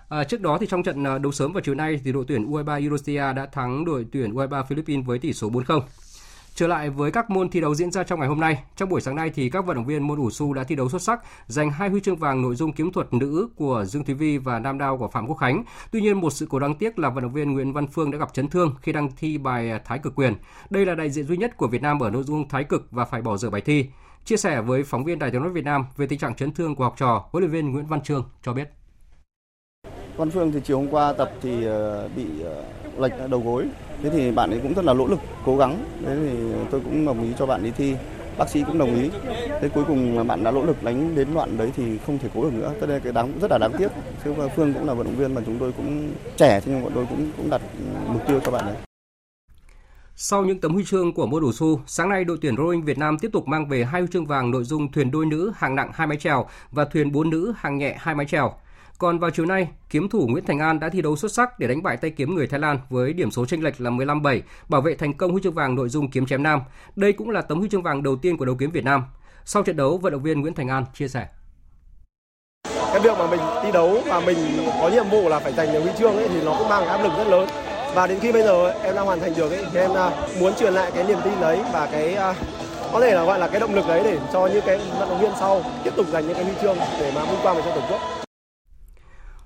[0.09, 2.51] À, trước đó thì trong trận à, đấu sớm vào chiều nay thì đội tuyển
[2.51, 5.81] U23 Indonesia đã thắng đội tuyển U23 Philippines với tỷ số 4-0.
[6.55, 9.01] Trở lại với các môn thi đấu diễn ra trong ngày hôm nay, trong buổi
[9.01, 11.21] sáng nay thì các vận động viên môn ủ su đã thi đấu xuất sắc,
[11.47, 14.59] giành hai huy chương vàng nội dung kiếm thuật nữ của Dương Thúy Vi và
[14.59, 15.65] nam đao của Phạm Quốc Khánh.
[15.91, 18.19] Tuy nhiên một sự cố đáng tiếc là vận động viên Nguyễn Văn Phương đã
[18.19, 20.35] gặp chấn thương khi đang thi bài à, Thái cực quyền.
[20.71, 23.05] Đây là đại diện duy nhất của Việt Nam ở nội dung Thái cực và
[23.05, 23.87] phải bỏ dở bài thi.
[24.25, 26.75] Chia sẻ với phóng viên Đài tiếng nói Việt Nam về tình trạng chấn thương
[26.75, 28.69] của học trò, huấn luyện viên Nguyễn Văn Trương cho biết.
[30.17, 32.65] Văn Phương thì chiều hôm qua tập thì ờ, bị ờ,
[32.99, 33.67] lệch đầu gối.
[34.03, 35.85] Thế thì bạn ấy cũng rất là nỗ lực, cố gắng.
[36.07, 36.39] Thế thì
[36.71, 37.97] tôi cũng đồng ý cho bạn đi thi.
[38.39, 39.11] Bác sĩ cũng đồng ý.
[39.61, 42.43] Thế cuối cùng bạn đã nỗ lực đánh đến đoạn đấy thì không thể cố
[42.43, 42.73] được nữa.
[42.81, 43.89] Cho nên cái đáng rất là đáng tiếc.
[44.25, 47.07] Chứ Phương cũng là vận động viên mà chúng tôi cũng trẻ nhưng bọn tôi
[47.11, 47.61] cũng cũng đặt
[48.07, 48.77] mục tiêu cho bạn ấy.
[50.17, 52.99] Sau những tấm huy chương của môn đủ su, sáng nay đội tuyển rowing Việt
[52.99, 55.75] Nam tiếp tục mang về hai huy chương vàng nội dung thuyền đôi nữ hạng
[55.75, 58.55] nặng hai mái chèo và thuyền bốn nữ hạng nhẹ hai mái chèo.
[58.99, 61.69] Còn vào chiều nay, kiếm thủ Nguyễn Thành An đã thi đấu xuất sắc để
[61.69, 64.81] đánh bại tay kiếm người Thái Lan với điểm số chênh lệch là 15-7, bảo
[64.81, 66.61] vệ thành công huy chương vàng nội dung kiếm chém nam.
[66.97, 69.05] Đây cũng là tấm huy chương vàng đầu tiên của đấu kiếm Việt Nam.
[69.45, 71.27] Sau trận đấu, vận động viên Nguyễn Thành An chia sẻ
[72.95, 74.37] cái việc mà mình thi đấu mà mình
[74.81, 77.03] có nhiệm vụ là phải giành được huy chương ấy thì nó cũng mang áp
[77.03, 77.49] lực rất lớn
[77.95, 80.55] và đến khi bây giờ em đang hoàn thành được ấy, thì em à, muốn
[80.55, 82.35] truyền lại cái niềm tin đấy và cái à,
[82.93, 85.21] có thể là gọi là cái động lực đấy để cho những cái vận động
[85.21, 87.75] viên sau tiếp tục giành những cái huy chương để mà vinh quang về cho
[87.75, 88.01] tổ quốc.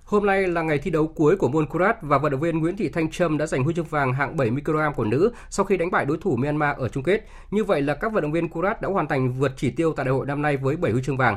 [0.05, 2.77] Hôm nay là ngày thi đấu cuối của môn Kurat và vận động viên Nguyễn
[2.77, 5.77] Thị Thanh Trâm đã giành huy chương vàng hạng 70 kg của nữ sau khi
[5.77, 7.27] đánh bại đối thủ Myanmar ở chung kết.
[7.51, 10.05] Như vậy là các vận động viên Kurat đã hoàn thành vượt chỉ tiêu tại
[10.05, 11.37] đại hội năm nay với 7 huy chương vàng.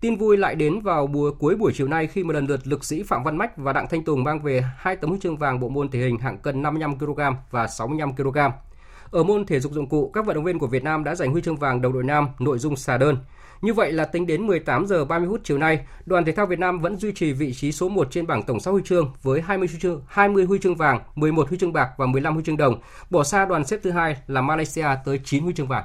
[0.00, 2.84] Tin vui lại đến vào buổi cuối buổi chiều nay khi một lần lượt lực
[2.84, 5.60] sĩ Phạm Văn Mách và Đặng Thanh Tùng mang về hai tấm huy chương vàng
[5.60, 7.20] bộ môn thể hình hạng cân 55 kg
[7.50, 8.38] và 65 kg.
[9.10, 11.32] Ở môn thể dục dụng cụ, các vận động viên của Việt Nam đã giành
[11.32, 13.16] huy chương vàng đầu đội nam nội dung xà đơn.
[13.62, 16.58] Như vậy là tính đến 18 giờ 30 phút chiều nay, đoàn thể thao Việt
[16.58, 19.40] Nam vẫn duy trì vị trí số 1 trên bảng tổng sắp huy chương với
[19.40, 22.56] 20 huy chương, 20 huy chương vàng, 11 huy chương bạc và 15 huy chương
[22.56, 22.80] đồng,
[23.10, 25.84] bỏ xa đoàn xếp thứ hai là Malaysia tới 9 huy chương vàng.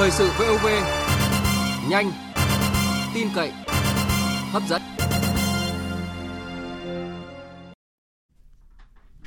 [0.00, 0.66] Thời sự VOV
[1.90, 2.10] nhanh,
[3.14, 3.52] tin cậy,
[4.50, 4.82] hấp dẫn.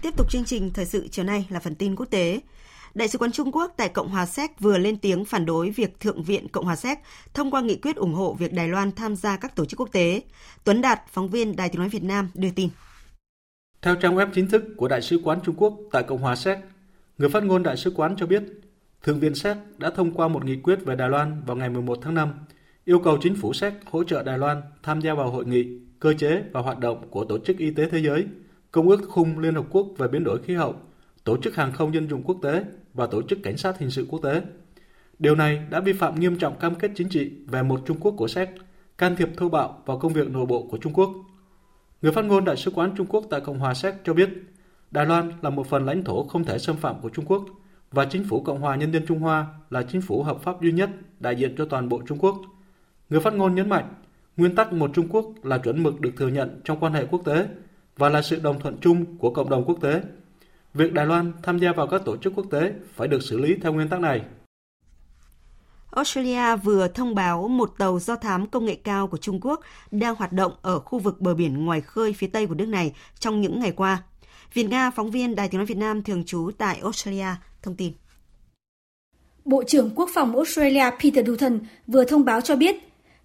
[0.01, 2.39] Tiếp tục chương trình thời sự chiều nay là phần tin quốc tế.
[2.93, 5.99] Đại sứ quán Trung Quốc tại Cộng hòa Séc vừa lên tiếng phản đối việc
[5.99, 6.99] Thượng viện Cộng hòa Séc
[7.33, 9.89] thông qua nghị quyết ủng hộ việc Đài Loan tham gia các tổ chức quốc
[9.91, 10.21] tế.
[10.63, 12.69] Tuấn Đạt, phóng viên Đài tiếng nói Việt Nam đưa tin.
[13.81, 16.57] Theo trang web chính thức của Đại sứ quán Trung Quốc tại Cộng hòa Séc,
[17.17, 18.43] người phát ngôn Đại sứ quán cho biết
[19.03, 21.97] Thượng viện Séc đã thông qua một nghị quyết về Đài Loan vào ngày 11
[22.01, 22.29] tháng 5,
[22.85, 26.13] yêu cầu chính phủ Séc hỗ trợ Đài Loan tham gia vào hội nghị, cơ
[26.13, 28.25] chế và hoạt động của Tổ chức Y tế Thế giới,
[28.71, 30.75] Công ước Khung Liên Hợp Quốc về biến đổi khí hậu,
[31.23, 34.07] Tổ chức Hàng không Dân dụng Quốc tế và Tổ chức Cảnh sát Hình sự
[34.09, 34.41] Quốc tế.
[35.19, 38.13] Điều này đã vi phạm nghiêm trọng cam kết chính trị về một Trung Quốc
[38.17, 38.49] của Séc,
[38.97, 41.09] can thiệp thô bạo vào công việc nội bộ của Trung Quốc.
[42.01, 44.29] Người phát ngôn Đại sứ quán Trung Quốc tại Cộng hòa Séc cho biết,
[44.91, 47.45] Đài Loan là một phần lãnh thổ không thể xâm phạm của Trung Quốc–
[47.93, 50.71] và chính phủ Cộng hòa Nhân dân Trung Hoa là chính phủ hợp pháp duy
[50.71, 50.89] nhất
[51.19, 52.37] đại diện cho toàn bộ Trung Quốc.
[53.09, 53.93] Người phát ngôn nhấn mạnh,
[54.37, 57.21] nguyên tắc một Trung Quốc là chuẩn mực được thừa nhận trong quan hệ quốc
[57.25, 57.47] tế
[57.97, 60.01] và là sự đồng thuận chung của cộng đồng quốc tế.
[60.73, 63.55] Việc Đài Loan tham gia vào các tổ chức quốc tế phải được xử lý
[63.61, 64.21] theo nguyên tắc này.
[65.91, 70.15] Australia vừa thông báo một tàu do thám công nghệ cao của Trung Quốc đang
[70.15, 73.41] hoạt động ở khu vực bờ biển ngoài khơi phía tây của nước này trong
[73.41, 74.03] những ngày qua.
[74.53, 77.27] Việt Nga, phóng viên Đài tiếng nói Việt Nam thường trú tại Australia,
[77.63, 77.93] thông tin.
[79.45, 82.75] Bộ trưởng Quốc phòng Australia Peter Dutton vừa thông báo cho biết,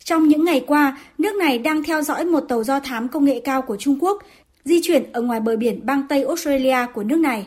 [0.05, 3.41] trong những ngày qua, nước này đang theo dõi một tàu do thám công nghệ
[3.45, 4.23] cao của Trung Quốc
[4.65, 7.47] di chuyển ở ngoài bờ biển bang Tây Australia của nước này.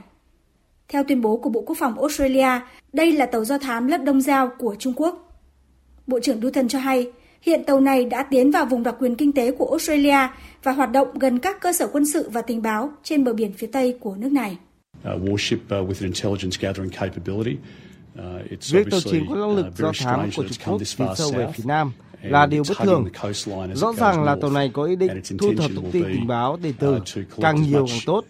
[0.87, 2.59] Theo tuyên bố của Bộ Quốc phòng Australia,
[2.93, 5.41] đây là tàu do thám lớp đông giao của Trung Quốc.
[6.07, 7.11] Bộ trưởng Dutton cho hay,
[7.41, 10.27] hiện tàu này đã tiến vào vùng đặc quyền kinh tế của Australia
[10.63, 13.53] và hoạt động gần các cơ sở quân sự và tình báo trên bờ biển
[13.53, 14.57] phía Tây của nước này.
[15.01, 15.21] Uh,
[18.19, 21.31] uh, Việc tàu chiến có năng lực uh, do thám của Trung Quốc tiến sâu
[21.31, 21.91] về phía Nam.
[22.23, 23.05] là điều bất thường.
[23.73, 26.73] Rõ ràng là tàu này có ý định thu thập thông tin tình báo điện
[26.79, 26.99] tử
[27.41, 28.25] càng nhiều càng tốt.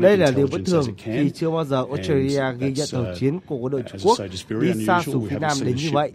[0.00, 3.56] Đây là điều bất thường khi chưa bao giờ Australia ghi nhận tàu chiến của
[3.56, 4.18] quân đội Trung Quốc
[4.60, 6.12] đi xa xuống phía Nam đến như vậy.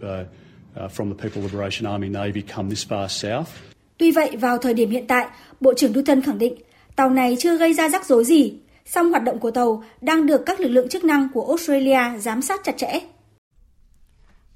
[3.98, 5.26] Tuy vậy, vào thời điểm hiện tại,
[5.60, 6.54] Bộ trưởng Dutton khẳng định
[6.96, 8.54] tàu này chưa gây ra rắc rối gì,
[8.88, 12.42] song hoạt động của tàu đang được các lực lượng chức năng của Australia giám
[12.42, 13.00] sát chặt chẽ.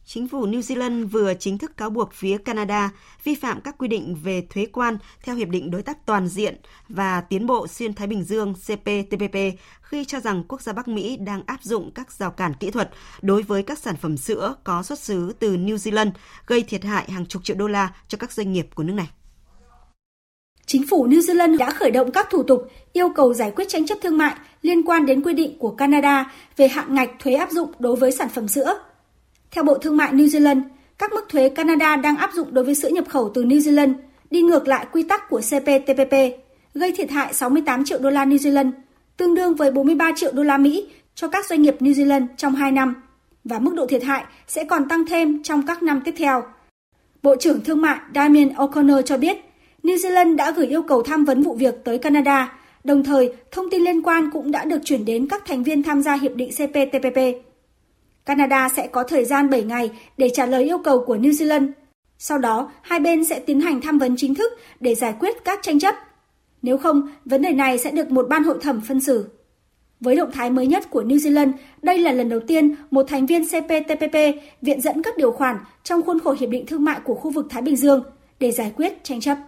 [0.05, 2.91] Chính phủ New Zealand vừa chính thức cáo buộc phía Canada
[3.25, 6.57] vi phạm các quy định về thuế quan theo Hiệp định Đối tác Toàn diện
[6.89, 9.37] và Tiến bộ Xuyên Thái Bình Dương CPTPP
[9.83, 12.91] khi cho rằng quốc gia Bắc Mỹ đang áp dụng các rào cản kỹ thuật
[13.23, 16.11] đối với các sản phẩm sữa có xuất xứ từ New Zealand,
[16.47, 19.09] gây thiệt hại hàng chục triệu đô la cho các doanh nghiệp của nước này.
[20.67, 23.87] Chính phủ New Zealand đã khởi động các thủ tục yêu cầu giải quyết tranh
[23.87, 27.51] chấp thương mại liên quan đến quy định của Canada về hạn ngạch thuế áp
[27.51, 28.79] dụng đối với sản phẩm sữa.
[29.51, 30.63] Theo Bộ Thương mại New Zealand,
[30.99, 33.95] các mức thuế Canada đang áp dụng đối với sữa nhập khẩu từ New Zealand
[34.31, 36.13] đi ngược lại quy tắc của CPTPP,
[36.75, 38.71] gây thiệt hại 68 triệu đô la New Zealand,
[39.17, 42.55] tương đương với 43 triệu đô la Mỹ cho các doanh nghiệp New Zealand trong
[42.55, 42.95] 2 năm,
[43.45, 46.43] và mức độ thiệt hại sẽ còn tăng thêm trong các năm tiếp theo.
[47.23, 49.37] Bộ trưởng Thương mại Damien O'Connor cho biết,
[49.83, 53.71] New Zealand đã gửi yêu cầu tham vấn vụ việc tới Canada, đồng thời thông
[53.71, 56.51] tin liên quan cũng đã được chuyển đến các thành viên tham gia hiệp định
[56.51, 57.19] CPTPP.
[58.25, 61.71] Canada sẽ có thời gian 7 ngày để trả lời yêu cầu của New Zealand.
[62.19, 65.59] Sau đó, hai bên sẽ tiến hành tham vấn chính thức để giải quyết các
[65.63, 65.95] tranh chấp.
[66.63, 69.27] Nếu không, vấn đề này sẽ được một ban hội thẩm phân xử.
[70.01, 71.53] Với động thái mới nhất của New Zealand,
[71.83, 74.17] đây là lần đầu tiên một thành viên CPTPP
[74.63, 77.47] viện dẫn các điều khoản trong khuôn khổ Hiệp định Thương mại của khu vực
[77.51, 78.03] Thái Bình Dương
[78.41, 79.39] để giải quyết tranh chấp.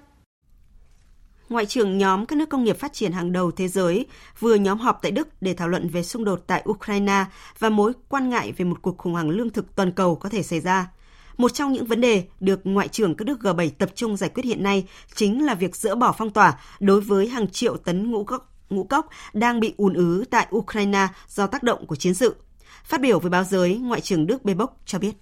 [1.55, 4.07] Ngoại trưởng nhóm các nước công nghiệp phát triển hàng đầu thế giới
[4.41, 7.25] vừa nhóm họp tại Đức để thảo luận về xung đột tại Ukraine
[7.59, 10.43] và mối quan ngại về một cuộc khủng hoảng lương thực toàn cầu có thể
[10.43, 10.91] xảy ra.
[11.37, 14.45] Một trong những vấn đề được Ngoại trưởng các nước G7 tập trung giải quyết
[14.45, 18.25] hiện nay chính là việc dỡ bỏ phong tỏa đối với hàng triệu tấn ngũ
[18.25, 22.37] cốc, ngũ cốc đang bị ùn ứ tại Ukraine do tác động của chiến sự.
[22.85, 25.13] Phát biểu với báo giới, Ngoại trưởng Đức Bebock cho biết.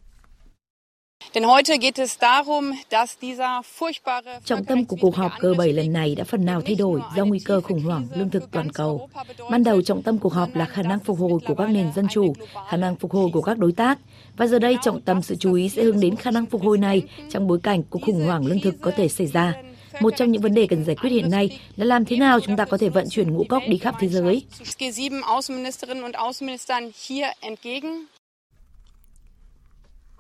[4.45, 7.39] Trọng tâm của cuộc họp G7 lần này đã phần nào thay đổi do nguy
[7.39, 9.09] cơ khủng hoảng lương thực toàn cầu.
[9.51, 12.07] Ban đầu trọng tâm cuộc họp là khả năng phục hồi của các nền dân
[12.11, 12.33] chủ,
[12.71, 13.99] khả năng phục hồi của các đối tác.
[14.37, 16.79] Và giờ đây trọng tâm sự chú ý sẽ hướng đến khả năng phục hồi
[16.79, 19.55] này trong bối cảnh cuộc khủng hoảng lương thực có thể xảy ra.
[20.01, 22.57] Một trong những vấn đề cần giải quyết hiện nay là làm thế nào chúng
[22.57, 24.43] ta có thể vận chuyển ngũ cốc đi khắp thế giới.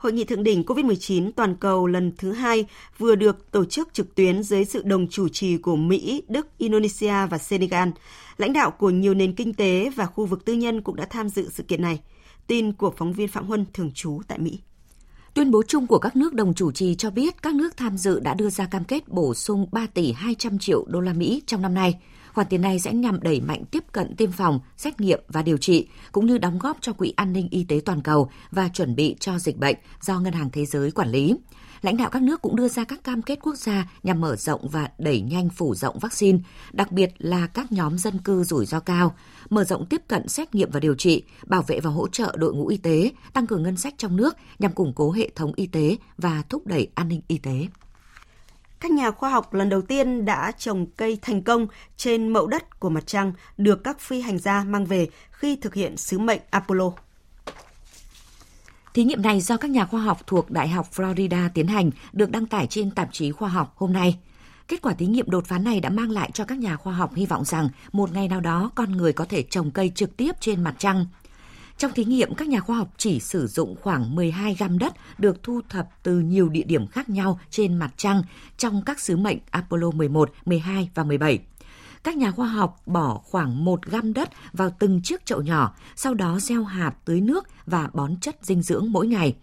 [0.02, 2.66] Hội nghị thượng đỉnh COVID-19 toàn cầu lần thứ hai
[2.98, 7.26] vừa được tổ chức trực tuyến dưới sự đồng chủ trì của Mỹ, Đức, Indonesia
[7.30, 7.88] và Senegal.
[8.36, 11.28] Lãnh đạo của nhiều nền kinh tế và khu vực tư nhân cũng đã tham
[11.28, 12.00] dự sự kiện này.
[12.46, 14.60] Tin của phóng viên Phạm Huân thường trú tại Mỹ.
[15.34, 18.20] Tuyên bố chung của các nước đồng chủ trì cho biết các nước tham dự
[18.20, 21.62] đã đưa ra cam kết bổ sung 3 tỷ 200 triệu đô la Mỹ trong
[21.62, 21.94] năm nay–
[22.34, 25.56] Khoản tiền này sẽ nhằm đẩy mạnh tiếp cận tiêm phòng, xét nghiệm và điều
[25.56, 28.94] trị, cũng như đóng góp cho Quỹ an ninh y tế toàn cầu và chuẩn
[28.94, 31.34] bị cho dịch bệnh do Ngân hàng Thế giới quản lý.
[31.82, 34.68] Lãnh đạo các nước cũng đưa ra các cam kết quốc gia nhằm mở rộng
[34.68, 36.38] và đẩy nhanh phủ rộng vaccine,
[36.72, 39.14] đặc biệt là các nhóm dân cư rủi ro cao,
[39.50, 42.54] mở rộng tiếp cận xét nghiệm và điều trị, bảo vệ và hỗ trợ đội
[42.54, 45.66] ngũ y tế, tăng cường ngân sách trong nước nhằm củng cố hệ thống y
[45.66, 47.66] tế và thúc đẩy an ninh y tế
[48.82, 51.66] các nhà khoa học lần đầu tiên đã trồng cây thành công
[51.96, 55.74] trên mẫu đất của mặt trăng được các phi hành gia mang về khi thực
[55.74, 56.92] hiện sứ mệnh Apollo.
[58.94, 62.30] Thí nghiệm này do các nhà khoa học thuộc Đại học Florida tiến hành, được
[62.30, 64.18] đăng tải trên tạp chí khoa học hôm nay.
[64.68, 67.14] Kết quả thí nghiệm đột phá này đã mang lại cho các nhà khoa học
[67.14, 70.32] hy vọng rằng một ngày nào đó con người có thể trồng cây trực tiếp
[70.40, 71.06] trên mặt trăng
[71.78, 75.42] trong thí nghiệm, các nhà khoa học chỉ sử dụng khoảng 12 gam đất được
[75.42, 78.22] thu thập từ nhiều địa điểm khác nhau trên mặt trăng
[78.56, 81.38] trong các sứ mệnh Apollo 11, 12 và 17
[82.04, 86.14] các nhà khoa học bỏ khoảng một gam đất vào từng chiếc chậu nhỏ, sau
[86.14, 89.34] đó gieo hạt tưới nước và bón chất dinh dưỡng mỗi ngày.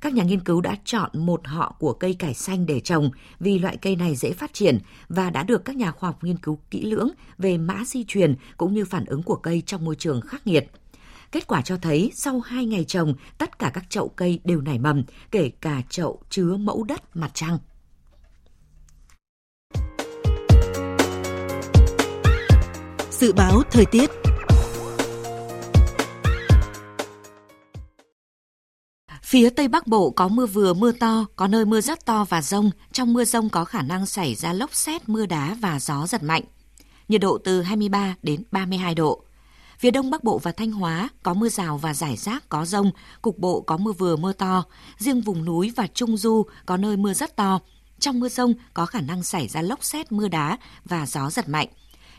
[0.00, 3.10] Các nhà nghiên cứu đã chọn một họ của cây cải xanh để trồng
[3.40, 4.78] vì loại cây này dễ phát triển
[5.08, 7.08] và đã được các nhà khoa học nghiên cứu kỹ lưỡng
[7.38, 10.70] về mã di truyền cũng như phản ứng của cây trong môi trường khắc nghiệt.
[11.32, 14.78] Kết quả cho thấy sau 2 ngày trồng, tất cả các chậu cây đều nảy
[14.78, 17.58] mầm, kể cả chậu chứa mẫu đất mặt trăng.
[23.10, 24.10] Dự báo thời tiết
[29.22, 32.42] Phía Tây Bắc Bộ có mưa vừa mưa to, có nơi mưa rất to và
[32.42, 32.70] rông.
[32.92, 36.22] Trong mưa rông có khả năng xảy ra lốc xét, mưa đá và gió giật
[36.22, 36.42] mạnh.
[37.08, 39.24] Nhiệt độ từ 23 đến 32 độ.
[39.82, 42.90] Phía đông bắc bộ và Thanh Hóa có mưa rào và rải rác có rông,
[43.22, 44.64] cục bộ có mưa vừa mưa to.
[44.98, 47.60] Riêng vùng núi và Trung Du có nơi mưa rất to.
[47.98, 51.48] Trong mưa rông có khả năng xảy ra lốc xét, mưa đá và gió giật
[51.48, 51.68] mạnh.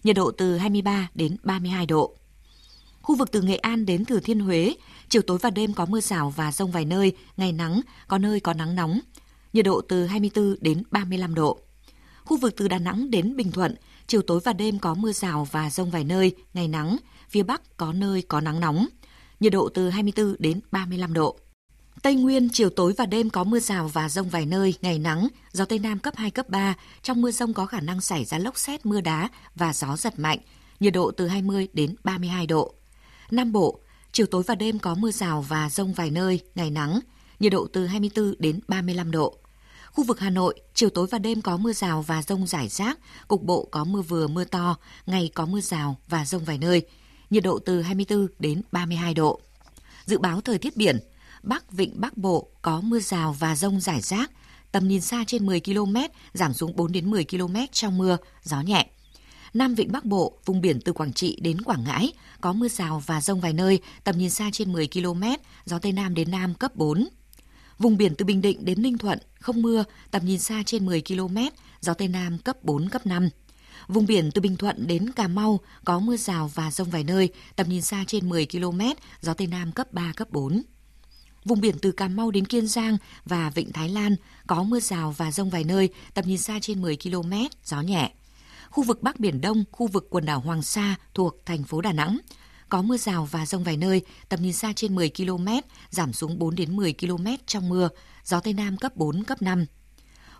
[0.03, 2.15] Nhiệt độ từ 23 đến 32 độ.
[3.01, 4.75] Khu vực từ Nghệ An đến Thừa Thiên Huế,
[5.09, 8.39] chiều tối và đêm có mưa rào và rông vài nơi, ngày nắng, có nơi
[8.39, 8.99] có nắng nóng.
[9.53, 11.59] Nhiệt độ từ 24 đến 35 độ.
[12.25, 13.75] Khu vực từ Đà Nẵng đến Bình Thuận,
[14.07, 16.97] chiều tối và đêm có mưa rào và rông vài nơi, ngày nắng,
[17.33, 18.87] phía Bắc có nơi có nắng nóng.
[19.39, 21.37] Nhiệt độ từ 24 đến 35 độ.
[22.01, 25.27] Tây Nguyên, chiều tối và đêm có mưa rào và rông vài nơi, ngày nắng,
[25.51, 26.73] gió Tây Nam cấp 2, cấp 3.
[27.01, 30.19] Trong mưa rông có khả năng xảy ra lốc xét, mưa đá và gió giật
[30.19, 30.39] mạnh,
[30.79, 32.73] nhiệt độ từ 20 đến 32 độ.
[33.31, 33.79] Nam Bộ,
[34.11, 36.99] chiều tối và đêm có mưa rào và rông vài nơi, ngày nắng,
[37.39, 39.37] nhiệt độ từ 24 đến 35 độ.
[39.91, 42.99] Khu vực Hà Nội, chiều tối và đêm có mưa rào và rông rải rác,
[43.27, 46.87] cục bộ có mưa vừa mưa to, ngày có mưa rào và rông vài nơi,
[47.29, 49.39] nhiệt độ từ 24 đến 32 độ.
[50.05, 50.99] Dự báo thời tiết biển,
[51.43, 54.31] Bắc Vịnh Bắc Bộ có mưa rào và rông rải rác,
[54.71, 55.95] tầm nhìn xa trên 10 km,
[56.33, 58.87] giảm xuống 4 đến 10 km trong mưa, gió nhẹ.
[59.53, 63.03] Nam Vịnh Bắc Bộ, vùng biển từ Quảng Trị đến Quảng Ngãi, có mưa rào
[63.05, 65.23] và rông vài nơi, tầm nhìn xa trên 10 km,
[65.65, 67.07] gió Tây Nam đến Nam cấp 4.
[67.77, 71.01] Vùng biển từ Bình Định đến Ninh Thuận, không mưa, tầm nhìn xa trên 10
[71.01, 71.37] km,
[71.81, 73.29] gió Tây Nam cấp 4, cấp 5.
[73.87, 77.29] Vùng biển từ Bình Thuận đến Cà Mau có mưa rào và rông vài nơi,
[77.55, 78.81] tầm nhìn xa trên 10 km,
[79.21, 80.61] gió Tây Nam cấp 3, cấp 4.
[81.45, 84.15] Vùng biển từ Cà Mau đến Kiên Giang và Vịnh Thái Lan
[84.47, 87.33] có mưa rào và rông vài nơi, tầm nhìn xa trên 10 km,
[87.65, 88.11] gió nhẹ.
[88.69, 91.93] Khu vực Bắc Biển Đông, khu vực quần đảo Hoàng Sa thuộc thành phố Đà
[91.93, 92.17] Nẵng,
[92.69, 95.47] có mưa rào và rông vài nơi, tầm nhìn xa trên 10 km,
[95.89, 97.89] giảm xuống 4 đến 10 km trong mưa,
[98.23, 99.65] gió Tây Nam cấp 4, cấp 5.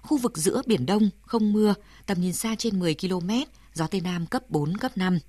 [0.04, 1.74] Khu vực giữa Biển Đông không mưa,
[2.06, 3.30] tầm nhìn xa trên 10 km,
[3.74, 5.20] gió Tây Nam cấp 4, cấp 5.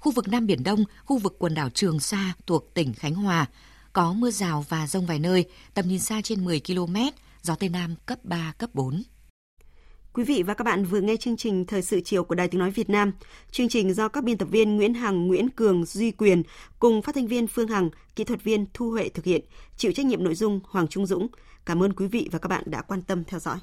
[0.00, 3.46] Khu vực Nam Biển Đông, khu vực quần đảo Trường Sa thuộc tỉnh Khánh Hòa,
[3.92, 5.44] có mưa rào và rông vài nơi,
[5.74, 6.96] tầm nhìn xa trên 10 km,
[7.42, 9.02] gió Tây Nam cấp 3, cấp 4.
[10.12, 12.58] Quý vị và các bạn vừa nghe chương trình Thời sự chiều của Đài Tiếng
[12.58, 13.12] Nói Việt Nam.
[13.50, 16.42] Chương trình do các biên tập viên Nguyễn Hằng, Nguyễn Cường, Duy Quyền
[16.78, 19.44] cùng phát thanh viên Phương Hằng, kỹ thuật viên Thu Huệ thực hiện,
[19.76, 21.26] chịu trách nhiệm nội dung Hoàng Trung Dũng.
[21.66, 23.58] Cảm ơn quý vị và các bạn đã quan tâm theo dõi.